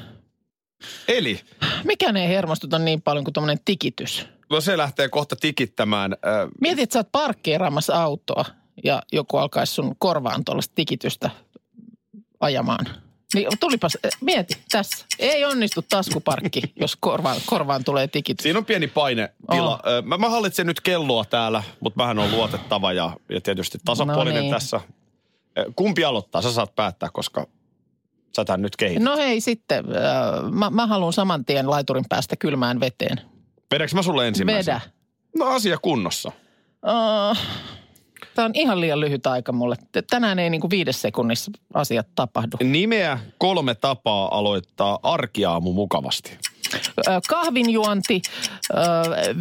Eli 1.07 1.39
Mikään 1.83 2.17
ei 2.17 2.27
hermostuta 2.29 2.79
niin 2.79 3.01
paljon 3.01 3.23
kuin 3.23 3.33
tuommoinen 3.33 3.63
tikitys. 3.65 4.25
no 4.49 4.61
se 4.61 4.77
lähtee 4.77 5.09
kohta 5.09 5.35
tikittämään. 5.35 6.15
Mietit, 6.61 6.83
että 6.83 6.93
sä 6.93 6.99
oot 6.99 7.11
parkkeeraamassa 7.11 8.03
autoa 8.03 8.45
ja 8.83 9.01
joku 9.11 9.37
alkaisi 9.37 9.73
sun 9.73 9.95
korvaan 9.97 10.45
tuollaista 10.45 10.75
tikitystä 10.75 11.29
ajamaan. 12.39 12.85
Niin 13.33 13.47
tulipas, 13.59 13.97
eh, 14.03 14.11
mieti 14.21 14.57
tässä. 14.71 15.05
Ei 15.19 15.45
onnistu 15.45 15.81
taskuparkki, 15.89 16.61
jos 16.81 16.95
korvaan, 16.95 17.37
korvaan 17.45 17.83
tulee 17.83 18.07
tikitys. 18.07 18.43
Siinä 18.43 18.59
on 18.59 18.65
pieni 18.65 18.87
painetila. 18.87 19.73
Oh. 19.73 19.73
Oh. 19.73 20.03
Mä, 20.03 20.17
mä 20.17 20.29
hallitsen 20.29 20.67
nyt 20.67 20.81
kelloa 20.81 21.25
täällä, 21.25 21.63
mutta 21.79 22.03
mähän 22.03 22.19
on 22.19 22.31
luotettava 22.31 22.93
ja, 22.93 23.17
ja 23.29 23.41
tietysti 23.41 23.77
tasapuolinen 23.85 24.35
No 24.35 24.41
niin. 24.41 24.53
tässä. 24.53 24.81
Ö, 25.57 25.65
Kumpi 25.75 26.03
aloittaa? 26.03 26.41
Sä 26.41 26.51
saat 26.51 26.75
päättää, 26.75 27.09
koska 27.13 27.47
sä 28.35 28.45
tämän 28.45 28.61
nyt 28.61 28.75
kehität. 28.75 29.03
No. 29.03 29.17
Hei 29.17 29.41
sitten, 29.41 29.85
mä, 30.51 30.69
mä 30.69 30.87
haluan 30.87 31.13
saman 31.13 31.45
tien 31.45 31.69
laiturin 31.69 32.05
päästä 32.09 32.35
kylmään 32.35 32.79
veteen. 32.79 33.21
Vedäks 33.71 33.93
mä 33.93 34.01
sulle 34.01 34.27
ensimmäisen? 34.27 34.75
Vedä. 34.75 34.81
No 35.37 35.45
asia 35.45 35.77
kunnossa. 35.77 36.31
Uh, 36.85 37.37
Tämä 38.35 38.45
on 38.45 38.51
ihan 38.53 38.81
liian 38.81 38.99
lyhyt 38.99 39.27
aika 39.27 39.51
mulle. 39.51 39.75
Tänään 40.09 40.39
ei 40.39 40.49
niin 40.49 40.61
kuin 40.61 40.71
viides 40.71 41.01
sekunnissa 41.01 41.51
asiat 41.73 42.07
tapahdu. 42.15 42.57
Nimeä 42.63 43.19
kolme 43.37 43.75
tapaa 43.75 44.37
aloittaa 44.37 44.99
arkiaamu 45.03 45.73
mukavasti. 45.73 46.37
Kahvinjuonti, 47.27 48.21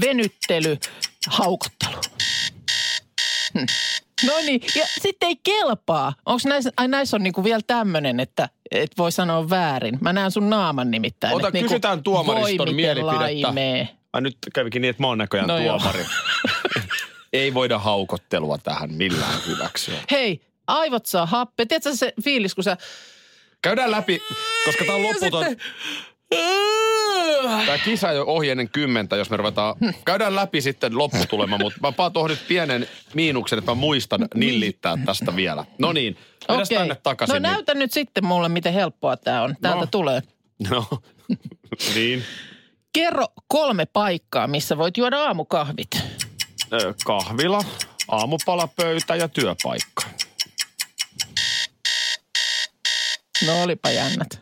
venyttely, 0.00 0.78
haukottelu. 1.28 1.96
Hm. 3.58 3.64
No 4.26 4.32
niin, 4.46 4.60
ja 4.76 4.86
sitten 5.02 5.28
ei 5.28 5.36
kelpaa. 5.42 6.12
Onko 6.26 6.40
näissä, 6.48 6.70
ai 6.76 6.88
näissä 6.88 7.16
on 7.16 7.22
niinku 7.22 7.44
vielä 7.44 7.60
tämmöinen, 7.66 8.20
että 8.20 8.48
et 8.70 8.90
voi 8.98 9.12
sanoa 9.12 9.50
väärin. 9.50 9.98
Mä 10.00 10.12
näen 10.12 10.30
sun 10.30 10.50
naaman 10.50 10.90
nimittäin. 10.90 11.34
Ota, 11.34 11.50
niinku, 11.50 11.68
kysytään 11.68 12.02
tuomariston 12.02 12.66
voi 12.66 12.74
miten 12.74 12.96
mielipidettä. 12.96 13.44
laimee. 13.44 13.88
Ai 14.12 14.20
nyt 14.20 14.36
kävikin 14.54 14.82
niin, 14.82 14.90
että 14.90 15.02
mä 15.02 15.06
oon 15.06 15.18
näköjään 15.18 15.48
No 15.48 15.58
tuomari. 15.58 16.04
Ei 17.34 17.54
voida 17.54 17.78
haukottelua 17.78 18.58
tähän 18.58 18.92
millään 18.92 19.40
hyväksyä. 19.46 19.98
Hei, 20.10 20.40
aivot 20.66 21.06
saa 21.06 21.26
happea. 21.26 21.66
Tiedätkö 21.66 21.96
se 21.96 22.12
fiilis, 22.24 22.54
kun 22.54 22.64
sä... 22.64 22.76
Käydään 23.62 23.90
läpi, 23.90 24.22
koska 24.64 24.84
tää 24.84 24.94
on 24.94 25.02
lopputon. 25.02 25.44
Tämä 27.66 27.78
kisa 27.84 28.10
ei 28.10 28.18
ole 28.18 28.26
ohi 28.30 28.50
ennen 28.50 28.68
kymmentä, 28.68 29.16
jos 29.16 29.30
me 29.30 29.36
ruvetaan. 29.36 29.74
Käydään 30.04 30.34
läpi 30.36 30.60
sitten 30.60 30.98
lopputulema, 30.98 31.58
mutta 31.58 31.78
mä 31.82 31.92
paan 31.92 32.12
tuohon 32.12 32.30
nyt 32.30 32.48
pienen 32.48 32.88
miinuksen, 33.14 33.58
että 33.58 33.70
mä 33.70 33.74
muistan 33.74 34.28
nillittää 34.34 34.98
tästä 35.06 35.36
vielä. 35.36 35.64
No 35.78 35.92
niin, 35.92 36.16
Okei. 36.48 36.78
tänne 36.78 36.94
takaisin. 36.94 37.32
No 37.34 37.38
näytä 37.38 37.74
nyt 37.74 37.92
sitten 37.92 38.24
mulle, 38.24 38.48
miten 38.48 38.72
helppoa 38.72 39.16
tämä 39.16 39.42
on. 39.42 39.56
Täältä 39.62 39.80
No. 39.80 39.86
tulee. 39.86 40.22
Niin. 40.58 40.70
No, 40.70 40.86
niin. 41.94 42.24
Kerro 42.92 43.26
kolme 43.48 43.86
paikkaa, 43.86 44.46
missä 44.46 44.78
voit 44.78 44.96
juoda 44.96 45.18
aamukahvit. 45.22 45.88
Kahvila, 47.04 47.60
aamupalapöytä 48.08 49.16
ja 49.16 49.28
työpaikka. 49.28 50.04
No 53.46 53.62
olipa 53.62 53.90
jännät. 53.90 54.40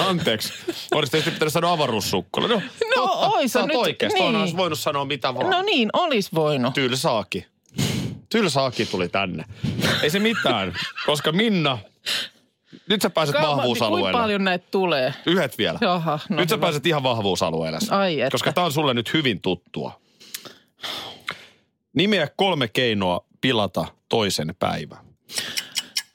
Anteeksi. 0.00 0.52
Olisi 0.94 1.10
tietysti 1.10 1.30
pitänyt 1.30 1.52
sanoa 1.52 1.72
avaruussukkola. 1.72 2.48
No, 2.48 2.54
No, 2.54 2.62
totta. 3.06 3.26
ois 3.26 3.54
nyt- 3.54 3.76
oikeassa. 3.76 4.18
niin. 4.18 4.36
Olisi 4.36 4.56
voinut 4.56 4.78
sanoa 4.78 5.04
mitä 5.04 5.34
vaan. 5.34 5.50
No 5.50 5.62
niin, 5.62 5.88
olis 5.92 6.34
voinut. 6.34 6.74
Tylsä 8.30 8.64
Aki 8.64 8.86
tuli 8.86 9.08
tänne. 9.08 9.44
Ei 10.02 10.10
se 10.10 10.18
mitään, 10.18 10.74
koska 11.06 11.32
Minna, 11.32 11.78
nyt 12.88 13.02
sä 13.02 13.10
pääset 13.10 13.36
Kauan- 13.36 13.56
vahvuusalueelle. 13.56 14.02
Kuinka 14.10 14.18
paljon 14.22 14.44
näitä 14.44 14.66
tulee? 14.70 15.14
Yhdet 15.26 15.58
vielä. 15.58 15.78
Jaha, 15.80 16.18
no 16.28 16.36
nyt 16.36 16.48
sä 16.48 16.54
hyvä. 16.56 16.64
pääset 16.66 16.86
ihan 16.86 17.02
vahvuusalueelle. 17.02 17.78
Ai 17.90 18.20
että. 18.20 18.30
Koska 18.30 18.52
tää 18.52 18.64
on 18.64 18.72
sulle 18.72 18.94
nyt 18.94 19.12
hyvin 19.12 19.40
tuttua. 19.40 20.00
Nimeä 21.96 22.28
kolme 22.36 22.68
keinoa 22.68 23.24
pilata 23.40 23.86
toisen 24.08 24.54
päivä. 24.58 24.96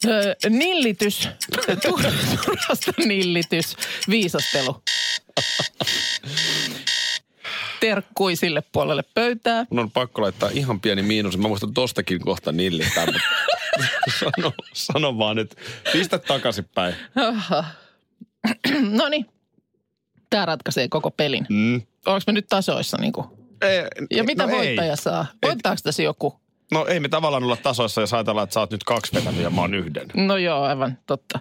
Öö, 0.07 0.35
nillitys, 0.49 1.29
Tur- 1.87 2.11
turhasta 2.45 2.91
nillitys, 3.05 3.75
viisastelu. 4.09 4.83
Terkkui 7.79 8.35
sille 8.35 8.63
puolelle 8.71 9.03
pöytää. 9.13 9.65
Mun 9.69 9.79
on 9.79 9.91
pakko 9.91 10.21
laittaa 10.21 10.49
ihan 10.53 10.79
pieni 10.81 11.01
miinus. 11.01 11.37
Mä 11.37 11.47
muistan 11.47 11.73
tostakin 11.73 12.19
kohta 12.19 12.51
nillittää, 12.51 13.05
mutta 13.05 13.19
sano, 14.19 14.51
sano 14.73 15.17
vaan 15.17 15.35
nyt. 15.35 15.55
Pistä 15.91 16.17
takaisinpäin. 16.19 16.95
No 18.91 19.09
niin, 19.09 19.25
tämä 20.29 20.45
ratkaisee 20.45 20.87
koko 20.87 21.11
pelin. 21.11 21.45
Mm. 21.49 21.81
Oliko 22.05 22.23
me 22.27 22.33
nyt 22.33 22.47
tasoissa 22.49 22.97
niin 22.97 23.13
kuin? 23.13 23.27
Ei, 23.61 23.83
Ja 24.11 24.23
mitä 24.23 24.43
no 24.45 24.51
voittaja 24.51 24.91
ei. 24.91 24.97
saa? 24.97 25.25
Voittaako 25.45 25.79
tässä 25.83 26.03
joku? 26.03 26.39
No 26.71 26.85
ei 26.85 26.99
me 26.99 27.09
tavallaan 27.09 27.43
olla 27.43 27.55
tasoissa, 27.57 28.01
jos 28.01 28.13
ajatellaan, 28.13 28.43
että 28.43 28.53
sä 28.53 28.59
oot 28.59 28.71
nyt 28.71 28.83
kaksi 28.83 29.13
vetänyt 29.15 29.41
ja 29.41 29.49
mä 29.49 29.61
oon 29.61 29.73
yhden. 29.73 30.07
No 30.13 30.37
joo, 30.37 30.63
aivan 30.63 30.97
totta. 31.05 31.39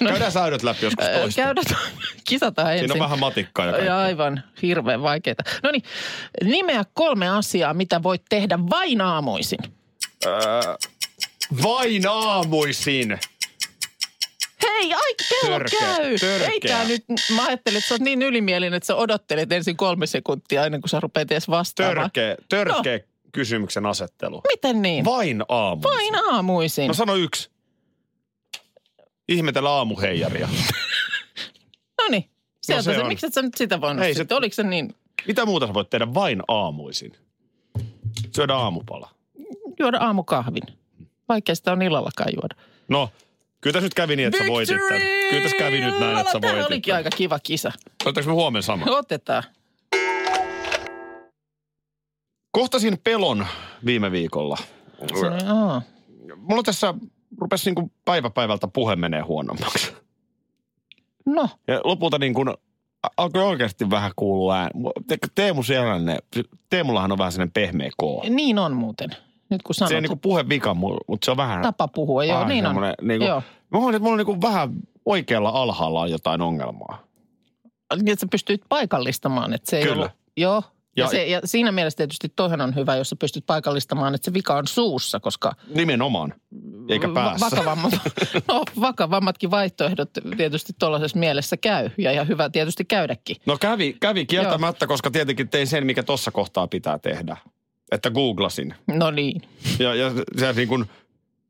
No, 0.00 0.10
Käydään 0.10 0.32
säädöt 0.32 0.62
läpi 0.62 0.84
joskus 0.86 1.06
toista. 1.06 1.42
käydään, 1.42 1.64
kisataan 2.28 2.72
ensin. 2.72 2.88
Siinä 2.88 2.94
on 3.04 3.08
vähän 3.08 3.18
matikkaa 3.18 3.66
Ja 3.66 3.72
kaikkea. 3.72 3.98
aivan 3.98 4.42
hirveän 4.62 5.02
vaikeita. 5.02 5.42
No 5.62 5.70
niin, 5.70 5.82
nimeä 6.44 6.84
kolme 6.94 7.28
asiaa, 7.28 7.74
mitä 7.74 8.02
voit 8.02 8.22
tehdä 8.28 8.58
vain 8.70 9.00
aamuisin. 9.00 9.58
Öö, 10.26 10.32
Vain 11.62 12.02
aamuisin. 12.08 13.18
Hei, 14.62 14.92
ai 14.94 15.14
kello 15.30 15.58
Törkeä, 15.58 15.80
käy. 15.80 16.18
törkeä. 16.18 16.48
Ei 16.48 16.60
tää 16.60 16.84
nyt, 16.84 17.04
mä 17.34 17.44
ajattelin, 17.46 17.76
että 17.78 17.88
sä 17.88 17.94
oot 17.94 18.00
niin 18.02 18.22
ylimielinen, 18.22 18.74
että 18.74 18.86
sä 18.86 18.96
odottelet 18.96 19.52
ensin 19.52 19.76
kolme 19.76 20.06
sekuntia 20.06 20.66
ennen 20.66 20.80
kuin 20.80 20.90
sä 20.90 21.00
rupeat 21.00 21.32
edes 21.32 21.48
vastaamaan. 21.48 22.10
Törkeä, 22.12 22.36
törkeä 22.48 23.00
kysymyksen 23.32 23.86
asettelu. 23.86 24.40
Miten 24.52 24.82
niin? 24.82 25.04
Vain 25.04 25.42
aamuisin. 25.48 25.90
Vain 25.90 26.14
aamuisin. 26.34 26.88
No 26.88 26.94
sano 26.94 27.14
yksi. 27.14 27.50
Ihmetellä 29.28 29.70
aamuheijaria. 29.70 30.48
No 32.02 32.08
niin. 32.10 32.30
Sieltä 32.62 32.82
se 32.82 32.94
se, 32.94 33.00
on. 33.00 33.08
miksi 33.08 33.26
et 33.26 33.34
sä 33.34 33.42
nyt 33.42 33.54
sitä 33.56 33.80
voinut 33.80 34.04
Ei 34.04 34.14
se- 34.14 34.18
sitten? 34.18 34.36
Oliko 34.36 34.54
se 34.54 34.62
niin, 34.62 34.94
Mitä 35.26 35.46
muuta 35.46 35.66
sä 35.66 35.74
voit 35.74 35.90
tehdä 35.90 36.14
vain 36.14 36.42
aamuisin? 36.48 37.12
Syödä 38.36 38.54
aamupala. 38.54 39.10
juoda 39.78 39.98
aamukahvin? 39.98 40.62
Vaikea 41.28 41.54
sitä 41.54 41.72
on 41.72 41.82
illallakaan 41.82 42.32
juoda. 42.34 42.54
No, 42.88 43.08
kyllä 43.60 43.72
tässä 43.72 43.86
nyt 43.86 43.94
kävi 43.94 44.16
niin, 44.16 44.26
että 44.28 44.38
sä 44.44 44.50
voitit 44.50 44.76
tämän. 44.88 45.02
Kyllä 45.30 45.42
tässä 45.42 45.56
kävi 45.58 45.80
nyt 45.80 45.98
näin, 45.98 46.18
että 46.18 46.32
sä 46.32 46.40
Tämä 46.40 46.52
voitit 46.52 46.66
olikin 46.70 46.92
tämän. 46.92 46.96
aika 47.04 47.16
kiva 47.16 47.38
kisa. 47.38 47.72
Otetaanko 48.04 48.30
me 48.30 48.34
huomenna 48.34 48.62
sama? 48.62 48.84
Otetaan. 48.88 49.42
Kohtasin 52.50 52.98
pelon 53.04 53.46
viime 53.84 54.12
viikolla. 54.12 54.56
Se. 54.98 55.26
Mulla 56.36 56.62
tässä 56.62 56.94
rupesi 57.40 57.64
niin 57.70 57.74
kuin 57.74 57.92
päivä 58.04 58.30
päivältä 58.30 58.68
puhe 58.68 58.96
menee 58.96 59.20
huonommaksi. 59.20 59.92
No, 61.26 61.48
Ja 61.68 61.80
lopulta 61.84 62.18
niin 62.18 62.34
kuin 62.34 62.48
alkoi 63.16 63.42
oikeasti 63.42 63.90
vähän 63.90 64.12
kuulua 64.16 64.56
ääni. 64.58 64.70
Te- 65.06 65.16
Teemu 65.34 65.62
Selänne, 65.62 66.18
Teemullahan 66.70 67.12
on 67.12 67.18
vähän 67.18 67.32
sellainen 67.32 67.52
pehmeä 67.52 67.90
koo. 67.96 68.24
niin 68.28 68.58
on 68.58 68.76
muuten. 68.76 69.10
Nyt 69.52 69.62
kun 69.62 69.74
sanot, 69.74 69.88
Se 69.88 69.94
ei 69.94 70.00
niin 70.00 70.08
kuin 70.08 70.20
puhe 70.20 70.48
vika, 70.48 70.74
mutta 70.74 71.24
se 71.24 71.30
on 71.30 71.36
vähän... 71.36 71.62
tapa 71.62 71.88
puhua. 71.88 72.24
Joo, 72.24 72.48
niin 72.48 72.66
on. 72.66 72.74
Niin 73.02 73.18
kuin, 73.18 73.28
Joo. 73.28 73.42
Mä 73.70 73.78
huomasin, 73.78 73.96
että 73.96 74.02
mulla 74.02 74.12
on 74.12 74.18
niin 74.18 74.26
kuin 74.26 74.42
vähän 74.42 74.70
oikealla 75.04 75.48
alhaalla 75.48 76.00
on 76.00 76.10
jotain 76.10 76.42
ongelmaa. 76.42 77.02
Niin, 77.96 78.08
että 78.08 78.20
sä 78.20 78.26
pystyt 78.30 78.62
paikallistamaan, 78.68 79.54
että 79.54 79.70
se 79.70 79.76
ei 79.78 79.82
Kyllä. 79.82 79.96
ollut... 79.96 80.10
Joo. 80.36 80.62
Ja, 80.96 81.04
Ja- 81.04 81.08
se, 81.08 81.26
ja 81.26 81.40
siinä 81.44 81.72
mielessä 81.72 81.96
tietysti 81.96 82.28
toihan 82.36 82.60
on 82.60 82.74
hyvä, 82.74 82.96
jos 82.96 83.08
sä 83.10 83.16
pystyt 83.16 83.46
paikallistamaan, 83.46 84.14
että 84.14 84.24
se 84.24 84.32
vika 84.34 84.56
on 84.56 84.66
suussa, 84.66 85.20
koska 85.20 85.52
Nimenomaan. 85.74 86.34
Eikä 86.88 87.08
päässä. 87.14 87.46
vakavammat, 87.50 87.92
no, 88.48 88.62
vakavammatkin 88.80 89.50
vaihtoehdot 89.50 90.10
tietysti 90.36 90.72
tuollaisessa 90.78 91.18
mielessä 91.18 91.56
käy. 91.56 91.90
Ja 91.98 92.12
ihan 92.12 92.28
hyvä 92.28 92.50
tietysti 92.50 92.84
käydäkin. 92.84 93.36
No 93.46 93.56
kävi, 93.60 93.96
kävi 94.00 94.26
kieltämättä, 94.26 94.86
koska 94.86 95.10
tietenkin 95.10 95.48
tein 95.48 95.66
sen, 95.66 95.86
mikä 95.86 96.02
tuossa 96.02 96.30
kohtaa 96.30 96.66
pitää 96.66 96.98
tehdä. 96.98 97.36
Että 97.92 98.10
googlasin. 98.10 98.74
No 98.86 99.10
niin, 99.10 99.42
Ja, 99.78 99.94
ja 99.94 100.10
se 100.38 100.52
niin 100.52 100.68
kuin, 100.68 100.84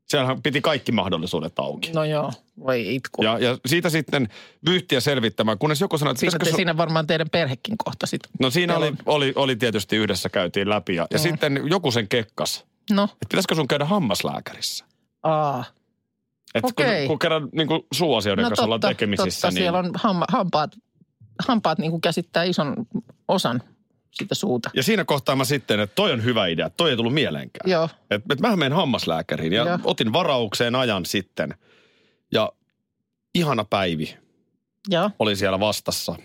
siellähän 0.07 0.41
piti 0.41 0.61
kaikki 0.61 0.91
mahdollisuudet 0.91 1.59
auki. 1.59 1.91
no 1.91 2.03
joo, 2.03 2.31
voi 2.59 2.95
itku. 2.95 3.23
Ja, 3.23 3.39
ja 3.39 3.57
siitä 3.65 3.89
sitten 3.89 4.29
vyyhtiä 4.69 4.99
selvittämään, 4.99 5.57
kunnes 5.57 5.81
joku 5.81 5.97
sanoi, 5.97 6.11
että 6.11 6.19
siinä, 6.19 6.39
te, 6.39 6.45
sun- 6.45 6.55
siinä 6.55 6.77
varmaan 6.77 7.07
teidän 7.07 7.29
perhekin 7.29 7.77
kohta 7.77 8.05
sitten. 8.07 8.31
No 8.39 8.49
siinä 8.49 8.77
oli, 8.77 8.93
oli, 9.05 9.33
oli 9.35 9.55
tietysti 9.55 9.95
yhdessä 9.95 10.29
käytiin 10.29 10.69
läpi 10.69 10.95
ja, 10.95 11.07
ja 11.11 11.17
Mm. 11.17 11.21
sitten 11.21 11.61
joku 11.69 11.91
sen 11.91 12.07
kekkas, 12.07 12.65
No, 12.91 13.03
että 13.03 13.25
pitäisikö 13.29 13.55
sun 13.55 13.67
käydä 13.67 13.85
hammaslääkärissä. 13.85 14.85
aa. 15.23 15.63
Että 16.55 16.67
Okei. 16.67 16.99
kun, 17.01 17.07
kun 17.07 17.19
kerran 17.19 17.49
niin 17.51 17.67
kuin 17.67 17.81
suuasioiden 17.93 18.43
No 18.43 18.49
kanssa 18.49 18.63
ollaan 18.65 18.81
totta, 18.81 18.95
tekemisissä, 18.95 19.41
totta. 19.41 19.47
niin 19.47 19.61
siellä 19.63 19.79
on 19.79 19.91
hamma, 19.95 20.25
hampaat, 20.31 20.71
hampaat 21.47 21.77
niin 21.79 21.91
kuin 21.91 22.01
käsittää 22.01 22.43
ison 22.43 22.75
osan 23.27 23.61
sitä 24.13 24.35
suuta. 24.35 24.69
Ja 24.73 24.83
siinä 24.83 25.05
kohtaa 25.05 25.35
mä 25.35 25.45
sitten, 25.45 25.79
että 25.79 25.95
toi 25.95 26.11
on 26.11 26.23
hyvä 26.23 26.47
idea, 26.47 26.69
toi 26.69 26.89
ei 26.89 26.95
tullut 26.95 27.13
mieleenkään. 27.13 27.71
Joo, 27.71 27.89
Että 28.11 28.33
et 28.33 28.39
mä 28.39 28.55
menen 28.55 28.73
hammaslääkäriin 28.73 29.53
ja 29.53 29.65
Joo. 29.67 29.79
otin 29.83 30.13
varaukseen 30.13 30.75
ajan 30.75 31.05
sitten. 31.05 31.53
Ja 32.31 32.51
ihana 33.35 33.63
Päivi 33.63 34.17
joo. 34.89 35.09
oli 35.19 35.35
siellä 35.35 35.59
vastassa. 35.59 36.15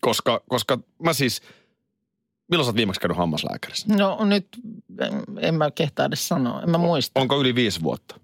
Koska, 0.00 0.42
koska 0.48 0.78
mä 1.02 1.12
siis, 1.12 1.42
milloin 2.50 2.64
sä 2.64 2.68
oot 2.68 2.76
viimeksi 2.76 3.00
käynyt 3.00 3.18
hammaslääkärissä? 3.18 3.94
No 3.94 4.24
nyt 4.24 4.48
en, 5.00 5.22
en 5.40 5.54
mä 5.54 5.70
kehtaa 5.70 6.06
edes 6.06 6.28
sanoa, 6.28 6.62
en 6.62 6.70
mä 6.70 6.78
muista. 6.78 7.20
Onko 7.20 7.40
yli 7.40 7.54
viisi 7.54 7.82
vuotta? 7.82 8.20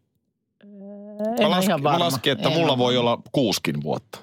En 0.62 1.42
mä, 1.42 1.50
laskin, 1.50 1.82
mä 1.82 1.98
laskin, 1.98 2.32
että 2.32 2.48
En 2.48 2.54
mulla 2.54 2.78
voi 2.78 2.96
olla 2.96 3.22
kuuskin 3.32 3.82
vuotta. 3.82 4.18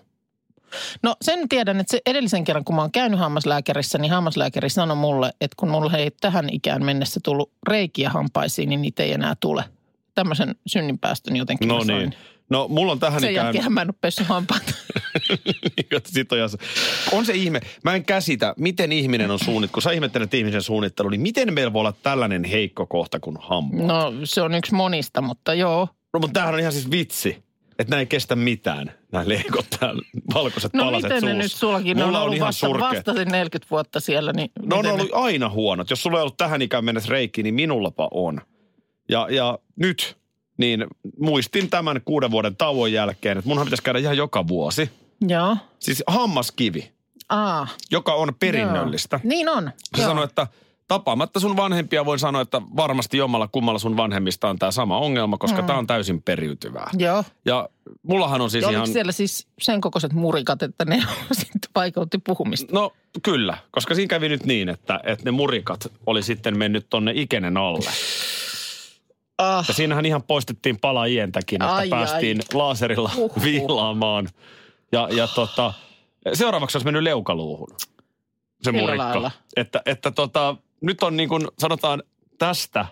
No 1.03 1.15
sen 1.21 1.49
tiedän, 1.49 1.79
että 1.79 1.91
se 1.91 2.01
edellisen 2.05 2.43
kerran, 2.43 2.65
kun 2.65 2.75
mä 2.75 2.81
oon 2.81 2.91
käynyt 2.91 3.19
hammaslääkärissä, 3.19 3.97
niin 3.97 4.11
hammaslääkäri 4.11 4.69
sanoi 4.69 4.97
mulle, 4.97 5.33
että 5.41 5.55
kun 5.57 5.69
mulla 5.69 5.97
ei 5.97 6.11
tähän 6.21 6.49
ikään 6.51 6.85
mennessä 6.85 7.19
tullut 7.23 7.51
reikiä 7.69 8.09
hampaisiin, 8.09 8.69
niin 8.69 8.81
niitä 8.81 9.03
ei 9.03 9.13
enää 9.13 9.35
tule. 9.39 9.63
Tämmöisen 10.15 10.55
synninpäästön 10.67 11.35
jotenkin 11.35 11.67
No 11.67 11.83
niin. 11.83 12.15
No 12.49 12.67
mulla 12.67 12.91
on 12.91 12.99
tähän 12.99 13.21
Sen 13.21 13.31
ikään... 13.31 13.45
jälkeen 13.45 13.73
mä 13.73 13.81
en 13.81 13.87
ole 13.87 13.95
pessyt 14.01 14.27
hampaat. 14.27 14.63
Sit 16.05 16.31
on, 16.31 16.49
se- 16.49 16.57
on 17.11 17.25
se 17.25 17.33
ihme. 17.33 17.61
Mä 17.83 17.95
en 17.95 18.05
käsitä, 18.05 18.53
miten 18.57 18.91
ihminen 18.91 19.31
on 19.31 19.39
suunnittu. 19.39 19.73
Kun 19.73 19.81
sä 19.81 19.91
ihmettelet 19.91 20.33
ihmisen 20.33 20.61
suunnittelu, 20.61 21.09
niin 21.09 21.21
miten 21.21 21.53
meillä 21.53 21.73
voi 21.73 21.79
olla 21.79 21.93
tällainen 22.03 22.43
heikko 22.43 22.85
kohta 22.85 23.19
kuin 23.19 23.37
hamma? 23.39 23.83
No 23.83 24.13
se 24.23 24.41
on 24.41 24.55
yksi 24.55 24.73
monista, 24.73 25.21
mutta 25.21 25.53
joo. 25.53 25.87
No, 26.13 26.19
mutta 26.19 26.33
tämähän 26.33 26.53
on 26.53 26.59
ihan 26.59 26.71
siis 26.71 26.91
vitsi, 26.91 27.43
että 27.79 27.89
nämä 27.89 27.99
ei 27.99 28.05
kestä 28.05 28.35
mitään. 28.35 28.91
Nämä 29.11 29.27
leikot, 29.27 29.65
tää 29.79 29.93
valkoiset 30.33 30.73
No 30.73 30.83
palaset 30.83 31.03
miten 31.09 31.23
ne 31.23 31.29
suussa. 31.31 31.37
nyt 31.43 31.51
sullakin 31.51 31.97
ne 31.97 32.03
on 32.03 32.09
Mulla 32.09 32.21
ollut 32.21 32.35
ihan 32.35 32.47
vasta, 32.47 32.67
surkea. 32.67 32.89
vasta 32.89 33.13
sen 33.13 33.27
40 33.27 33.67
vuotta 33.71 33.99
siellä, 33.99 34.33
niin 34.33 34.51
No 34.65 34.77
on 34.77 34.85
ollut 34.85 35.09
aina 35.13 35.49
huonot. 35.49 35.89
Jos 35.89 36.03
sulla 36.03 36.17
ei 36.17 36.21
ollut 36.21 36.37
tähän 36.37 36.61
ikään 36.61 36.85
mennessä 36.85 37.09
reikki, 37.09 37.43
niin 37.43 37.55
minullapa 37.55 38.07
on. 38.11 38.41
Ja, 39.09 39.27
ja 39.29 39.59
nyt, 39.75 40.17
niin 40.57 40.85
muistin 41.19 41.69
tämän 41.69 42.01
kuuden 42.05 42.31
vuoden 42.31 42.55
tauon 42.55 42.91
jälkeen, 42.91 43.37
että 43.37 43.47
munhan 43.47 43.65
pitäisi 43.67 43.83
käydä 43.83 43.99
ihan 43.99 44.17
joka 44.17 44.47
vuosi. 44.47 44.81
Ne... 45.21 45.33
Joo. 45.35 45.57
Siis 45.79 46.03
hammaskivi, 46.07 46.91
Aa, 47.29 47.67
joka 47.91 48.13
on 48.13 48.35
perinnöllistä. 48.39 49.19
Joo. 49.23 49.29
Niin 49.29 49.49
on. 49.49 49.71
Se 49.97 50.03
sanoi, 50.03 50.23
että 50.23 50.47
tapaamatta 50.89 51.39
sun 51.39 51.57
vanhempia 51.57 52.05
voin 52.05 52.19
sanoa, 52.19 52.41
että 52.41 52.61
varmasti 52.75 53.17
jommalla 53.17 53.47
kummalla 53.47 53.79
sun 53.79 53.97
vanhemmista 53.97 54.49
on 54.49 54.59
tämä 54.59 54.71
sama 54.71 54.97
ongelma, 54.97 55.37
koska 55.37 55.61
mm. 55.61 55.67
tämä 55.67 55.79
on 55.79 55.87
täysin 55.87 56.21
periytyvää. 56.21 56.89
Joo. 56.97 57.23
Ja 57.45 57.69
mullahan 58.03 58.41
on 58.41 58.49
siis 58.51 58.63
Ja 58.63 58.69
ihan... 58.69 58.87
siellä 58.87 59.11
siis 59.11 59.47
sen 59.61 59.81
kokoiset 59.81 60.13
murikat, 60.13 60.63
että 60.63 60.85
ne 60.85 61.03
sitten 61.31 61.71
vaikeutti 61.75 62.17
puhumista? 62.17 62.73
No 62.73 62.93
kyllä, 63.23 63.57
koska 63.71 63.95
siinä 63.95 64.07
kävi 64.09 64.29
nyt 64.29 64.45
niin, 64.45 64.69
että, 64.69 64.99
että 65.03 65.25
ne 65.25 65.31
murikat 65.31 65.91
oli 66.05 66.23
sitten 66.23 66.57
mennyt 66.57 66.85
tonne 66.89 67.11
ikenen 67.15 67.57
alle. 67.57 67.89
Ah, 69.37 69.65
Ja 69.67 69.73
siinähän 69.73 70.05
ihan 70.05 70.23
poistettiin 70.23 70.79
pala 70.79 71.05
ientäkin, 71.05 71.61
että 71.63 71.75
Ai, 71.75 71.83
ai. 71.83 71.89
päästiin 71.89 72.39
laaserilla 72.53 73.11
Huhhuh. 73.15 73.43
viilaamaan. 73.43 74.29
Ja, 74.91 75.07
ja 75.11 75.27
tota, 75.27 75.73
seuraavaksi 76.33 76.77
olisi 76.77 76.85
mennyt 76.85 77.03
leukaluuhun 77.03 77.67
se 78.61 78.71
murikka. 78.71 79.31
Että, 79.55 79.81
että 79.85 80.11
tota, 80.11 80.55
nyt 80.81 81.03
on 81.03 81.17
niin 81.17 81.29
kuin 81.29 81.47
sanotaan 81.59 82.03
tästä 82.37 82.85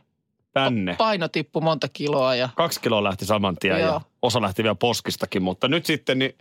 tänne. 0.53 0.95
paino 0.95 1.27
tippui 1.27 1.61
monta 1.61 1.87
kiloa 1.93 2.35
ja 2.35 2.49
Kaksi 2.55 2.81
kiloa 2.81 3.03
lähti 3.03 3.25
saman 3.25 3.55
tien 3.59 3.79
ja 3.79 4.01
osa 4.21 4.41
lähti 4.41 4.63
vielä 4.63 4.75
poskistakin, 4.75 5.43
mutta 5.43 5.67
nyt 5.67 5.85
sitten 5.85 6.19
niin, 6.19 6.35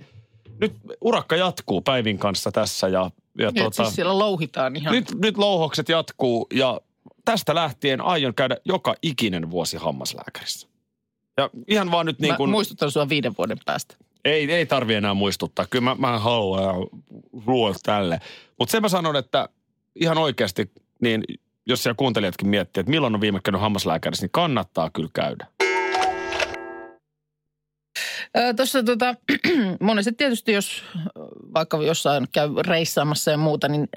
nyt 0.61 0.73
urakka 1.01 1.37
jatkuu 1.37 1.81
Päivin 1.81 2.19
kanssa 2.19 2.53
tässä 2.53 2.89
ja, 2.89 3.11
ja 3.39 3.51
nyt 3.51 3.75
siis 3.75 3.95
siellä 3.95 4.19
louhitaan 4.19 4.77
ihan. 4.77 4.95
nyt, 4.95 5.15
nyt 5.15 5.37
louhokset 5.37 5.89
jatkuu 5.89 6.47
ja 6.55 6.81
tästä 7.25 7.55
lähtien 7.55 8.01
aion 8.01 8.35
käydä 8.35 8.57
joka 8.65 8.95
ikinen 9.03 9.51
vuosi 9.51 9.77
hammaslääkärissä. 9.77 10.69
Ja 11.37 11.51
ihan 11.69 11.91
vaan 11.91 12.07
nyt 12.07 12.19
niin 12.19 12.37
kuin, 12.37 12.51
muistutan 12.51 12.91
sua 12.91 13.09
viiden 13.09 13.35
vuoden 13.39 13.59
päästä. 13.67 13.97
ei, 14.25 14.53
ei 14.53 14.67
tarvi 14.67 14.95
enää 14.95 15.15
muistuttaa. 15.15 15.67
Kyllä 15.67 15.85
mä, 15.85 15.95
mä 15.95 16.19
haluan 16.19 16.75
luo 17.47 17.75
tälle. 17.83 18.21
Mutta 18.59 18.73
sen 18.73 18.83
mä 18.83 18.89
sanon, 18.89 19.17
että 19.17 19.49
ihan 20.01 20.19
oikeasti, 20.19 20.71
niin 21.03 21.25
jos 21.67 21.83
siellä 21.83 21.97
kuuntelijatkin 21.97 22.49
miettii, 22.49 22.81
että 22.81 22.91
milloin 22.91 23.15
on 23.15 23.21
viime 23.21 23.41
käynyt 23.45 23.61
hammaslääkärissä, 23.61 24.25
niin 24.25 24.31
kannattaa 24.31 24.91
kyllä 24.91 25.11
käydä. 25.15 25.47
Tuossa 28.57 28.83
tota, 28.83 29.15
monesti 29.81 30.13
tietysti, 30.13 30.53
jos 30.53 30.83
vaikka 31.55 31.83
jossain 31.83 32.27
käy 32.33 32.49
reissaamassa 32.67 33.31
ja 33.31 33.39
muuta, 33.39 33.69
niin 33.69 33.89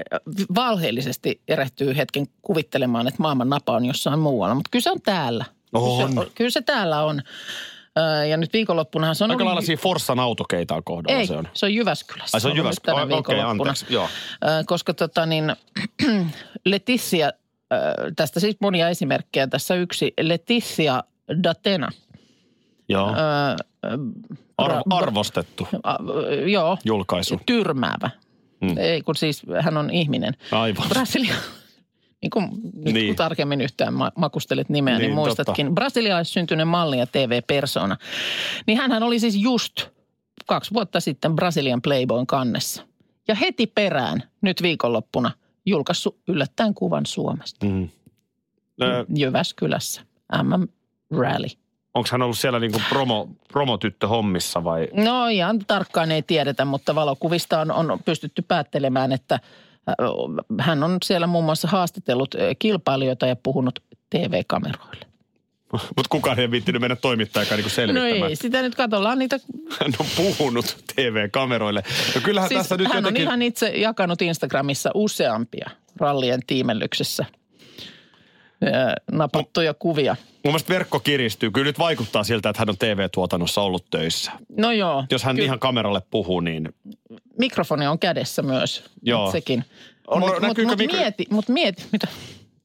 valheellisesti 0.56 1.42
erehtyy 1.48 1.98
hetken 1.98 2.28
kuvittelemaan, 2.42 3.08
että 3.08 3.22
maailman 3.22 3.50
napa 3.50 3.76
on 3.76 3.86
jossain 3.86 4.20
muualla. 4.20 4.56
Mutta 4.56 4.70
kyllä 4.72 4.84
se 4.84 4.92
on 4.92 5.02
täällä. 5.02 5.46
Kyllä 5.72 5.86
On. 5.86 6.14
se, 6.14 6.32
kyllä 6.36 6.50
se 6.50 6.62
täällä 6.62 7.04
on. 7.04 7.22
Ja 8.30 8.38
nyt 8.38 8.54
viikonloppunahan 8.54 9.16
se 9.16 9.24
on 9.24 9.32
Aika 9.32 9.46
lailla 9.46 9.62
siinä 9.62 9.82
Forssan 9.82 10.20
autokeitaan 10.20 10.84
kohdalla 10.84 11.20
Ei, 11.20 11.28
se 11.28 11.36
on. 11.38 11.48
se 11.54 11.66
on 11.66 11.74
Jyväskylässä. 11.74 12.38
Ai 12.38 12.42
se 12.42 12.48
on 12.48 12.52
ollut 12.52 12.58
nyt 12.58 12.66
Jyväskylä. 12.66 12.94
tänä 12.96 12.98
Ai, 12.98 13.20
Okei, 13.20 13.36
viikonloppuna. 13.36 13.70
anteeksi. 13.70 13.86
Joo. 13.90 14.10
Koska 14.66 14.94
tota 14.94 15.26
niin, 15.26 15.56
Leticia, 16.66 17.32
tästä 18.16 18.40
siis 18.40 18.58
monia 18.62 18.90
esimerkkejä. 18.90 19.48
Tässä 19.48 19.76
yksi 19.76 20.14
Leticia 20.22 21.04
Datena. 21.44 21.88
Joo. 22.90 23.14
Arvo, 24.58 24.82
arvostettu 24.96 25.68
joo, 26.46 26.78
julkaisu. 26.86 27.40
tyrmäävä. 27.46 28.10
Mm. 28.62 28.78
Ei, 28.78 29.02
kun 29.02 29.16
siis 29.16 29.42
hän 29.62 29.78
on 29.78 29.90
ihminen. 29.90 30.34
Aivan. 30.52 30.90
Brasilia, 30.90 31.36
Niin 32.22 32.30
kuin 32.30 32.50
nyt 32.86 32.94
Niin. 32.94 33.08
kun 33.08 33.16
tarkemmin 33.16 33.62
yhtään 33.62 33.94
ma- 33.94 34.12
makustelet 34.16 34.70
nimeä, 34.70 34.94
niin, 34.94 35.00
Niin, 35.02 35.08
niin 35.08 35.16
muistatkin. 35.16 35.66
totta. 35.66 35.76
Brasilialaissyntyinen 35.76 36.68
malli 36.68 37.00
ja 37.00 37.08
TV-persona. 37.08 37.98
Niin 38.68 38.78
hänhän 38.78 39.04
oli 39.04 39.20
siis 39.20 39.36
just 39.36 39.88
kaksi 40.46 40.74
vuotta 40.74 41.00
sitten 41.00 41.36
Brasilian 41.36 41.82
Playboyn 41.82 42.28
kannessa. 42.28 42.84
Ja 43.28 43.36
heti 43.36 43.68
perään, 43.68 44.24
nyt 44.42 44.62
viikonloppuna, 44.62 45.32
julkaissut 45.66 46.18
yllättäen 46.28 46.74
kuvan 46.74 47.06
Suomesta. 47.06 47.66
Mm. 47.66 47.90
Ö, 48.82 49.06
Jyväskylässä. 49.16 50.02
MM 50.44 50.68
Rally. 51.20 51.48
Onko 51.94 52.10
hän 52.12 52.22
ollut 52.22 52.38
siellä 52.38 52.60
niinku 52.60 52.82
promo, 52.90 53.30
promotyttö 53.52 54.08
hommissa 54.08 54.64
vai? 54.64 54.88
No 54.94 55.28
ihan 55.28 55.60
tarkkaan 55.68 56.12
ei 56.12 56.22
tiedetä, 56.22 56.66
mutta 56.66 56.96
valokuvista 56.96 57.62
on, 57.62 57.72
on 57.72 58.00
pystytty 58.06 58.42
päättelemään, 58.42 59.12
että 59.12 59.40
hän 60.60 60.84
on 60.84 60.98
siellä 61.06 61.28
muun 61.28 61.46
muassa 61.46 61.68
haastatellut 61.68 62.36
kilpailijoita 62.60 63.28
ja 63.28 63.36
puhunut 63.36 63.80
TV-kameroille. 64.10 65.06
Mutta 65.72 66.10
kukaan 66.10 66.40
ei 66.40 66.52
viittinyt 66.52 66.82
mennä 66.82 66.96
toimittajakaan 66.96 67.62
No 67.62 67.70
selvittämään. 67.70 68.30
ei, 68.30 68.36
sitä 68.36 68.62
nyt 68.62 68.76
katsellaan 68.76 69.20
niitä. 69.20 69.40
Hän 69.80 69.92
on 70.00 70.06
puhunut 70.16 70.78
TV-kameroille. 70.96 71.84
No 72.16 72.22
kyllähän 72.24 72.50
Siis 72.50 72.60
tässä 72.62 72.78
nyt 72.78 72.88
hän 72.88 72.98
jotenkin... 72.98 73.22
on 73.22 73.28
ihan 73.28 73.42
itse 73.42 73.68
jakanut 73.68 74.22
Instagramissa 74.22 74.92
useampia 74.94 75.70
rallien 76.00 76.40
tiimellyksessä 76.48 77.26
napattuja 79.12 79.74
kuvia. 79.74 80.16
Mun 80.22 80.40
mielestä 80.44 80.74
verkko 80.74 81.00
kiristyy. 81.00 81.52
Kyllä 81.52 81.66
nyt 81.66 81.80
vaikuttaa 81.80 82.24
siltä, 82.24 82.50
että 82.50 82.60
hän 82.62 82.70
on 82.70 82.78
TV-tuotannossa 82.78 83.62
ollut 83.62 83.86
töissä. 83.92 84.32
No 84.58 84.72
joo. 84.72 85.04
Jos 85.12 85.24
hän 85.24 85.36
Kyllä 85.36 85.46
ihan 85.46 85.60
kameralle 85.60 86.02
puhuu, 86.12 86.40
niin 86.40 86.70
Mikrofoni 87.40 87.88
on 87.88 88.00
kädessä 88.00 88.42
myös. 88.42 88.84
Joo. 89.02 89.32
Sekin. 89.32 89.66
On- 90.08 90.20
Mutta 90.20 90.48
mut, 90.48 90.58
mut 90.58 90.78
mikro- 90.80 90.98
mieti, 90.98 91.26
mut 91.30 91.48
mieti, 91.50 91.84
mitä? 91.92 92.08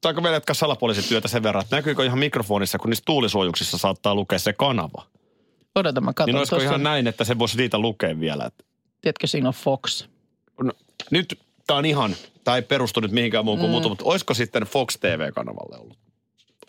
saako 0.03 0.21
meillä 0.21 0.35
jatkaa 0.35 0.53
salapoliisityötä 0.53 1.27
sen 1.27 1.43
verran, 1.43 1.63
että 1.63 1.75
näkyykö 1.75 2.05
ihan 2.05 2.19
mikrofonissa, 2.19 2.77
kun 2.77 2.89
niissä 2.89 3.03
tuulisuojuksissa 3.05 3.77
saattaa 3.77 4.15
lukea 4.15 4.39
se 4.39 4.53
kanava. 4.53 5.05
Odota, 5.75 6.01
mä 6.01 6.13
katson. 6.13 6.25
Niin 6.33 6.37
olisiko 6.37 6.57
ihan 6.61 6.75
on- 6.75 6.83
näin, 6.83 7.07
että 7.07 7.23
se 7.23 7.39
voisi 7.39 7.57
niitä 7.57 7.77
lukea 7.79 8.19
vielä. 8.19 8.45
että- 8.45 8.63
Tiedätkö, 9.01 9.27
siinä 9.27 9.47
on 9.47 9.53
Fox. 9.53 10.05
No, 10.63 10.71
nyt 11.11 11.39
tämä 11.67 11.77
on 11.77 11.85
ihan, 11.85 12.15
ei 12.55 12.61
perustu 12.61 12.99
nyt 12.99 13.11
mihinkään 13.11 13.45
muuhun 13.45 13.59
kuin 13.59 13.71
muuta, 13.71 13.89
mutta 13.89 14.05
olisiko 14.05 14.33
sitten 14.33 14.63
Fox 14.63 14.97
TV-kanavalle 14.99 15.77
ollut? 15.77 15.97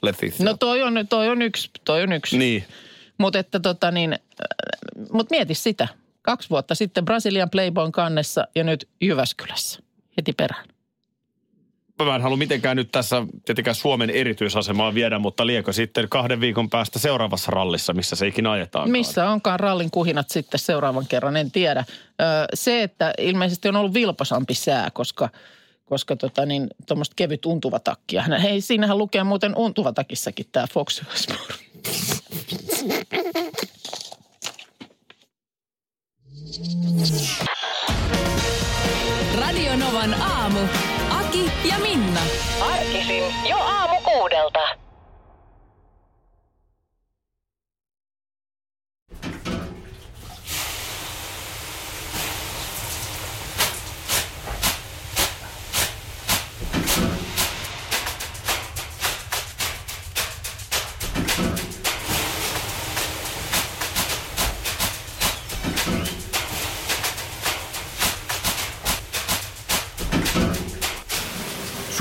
Leticia. 0.03 0.47
No 0.47 0.57
toi 0.57 0.83
on, 0.83 0.95
toi 1.09 1.29
on 1.29 1.43
yksi, 1.43 1.71
toi 1.85 2.03
on 2.03 2.13
yksi. 2.13 2.39
Niin. 2.39 2.65
Mutta 3.19 3.39
että 3.39 3.61
tota 3.61 3.91
niin, 3.91 4.13
äh, 4.13 4.19
mut 5.13 5.31
mieti 5.31 5.55
sitä. 5.55 5.89
Kaksi 6.23 6.51
vuotta 6.51 6.75
sitten 6.75 7.05
Brasilian 7.05 7.51
Playboyn 7.51 7.93
kannessa 7.93 8.47
ja 8.55 8.65
nyt 8.65 8.89
Jyväskylässä 9.01 9.81
heti 10.17 10.33
perään. 10.33 10.69
Mä 12.05 12.15
en 12.17 12.23
halua 12.23 12.37
mitenkään 12.37 12.77
nyt 12.77 12.93
tässä 12.93 13.23
tietenkään 13.45 13.75
Suomen 13.75 14.11
erityisasemaa 14.11 14.95
viedä, 14.95 15.19
mutta 15.19 15.47
liekö 15.47 15.73
sitten 15.73 16.09
kahden 16.09 16.41
viikon 16.41 16.71
päästä 16.71 16.99
seuraavassa 16.99 17.51
rallissa, 17.51 17.93
missä 17.93 18.17
se 18.17 18.27
ikinä 18.27 18.51
ajetaan? 18.51 18.91
Missä 18.91 19.31
onkaan 19.31 19.61
rallin 19.61 19.91
kuhinat 19.91 20.31
sitten 20.31 20.61
seuraavan 20.61 21.07
kerran, 21.07 21.37
en 21.37 21.51
tiedä. 21.51 21.85
Ö, 21.89 22.25
se, 22.55 22.83
että 22.83 23.13
ilmeisesti 23.19 23.69
on 23.69 23.77
ollut 23.77 23.95
vilpasampi 23.95 24.55
sää, 24.55 24.91
koska 24.91 25.29
koska 25.85 26.17
tota 26.17 26.47
niin, 26.47 26.67
tuommoista 26.87 27.13
kevyt 27.17 27.47
untuva 27.47 27.79
takkia. 27.79 28.23
Hei, 28.23 28.61
siinähän 28.61 28.99
lukee 28.99 29.25
muuten 29.25 29.57
untuva 29.57 29.93
takissakin 29.93 30.47
tämä 30.53 30.67
Fox 30.73 31.03
Sport. 31.15 31.65
Radio 39.41 39.77
Novan 39.77 40.15
aamu. 40.15 40.59
Aki 41.37 41.69
ja 41.69 41.79
Minna. 41.79 42.21
Arkisin 42.73 43.25
jo 43.49 43.57
aamu 43.57 43.97
kuudelta. 44.05 44.86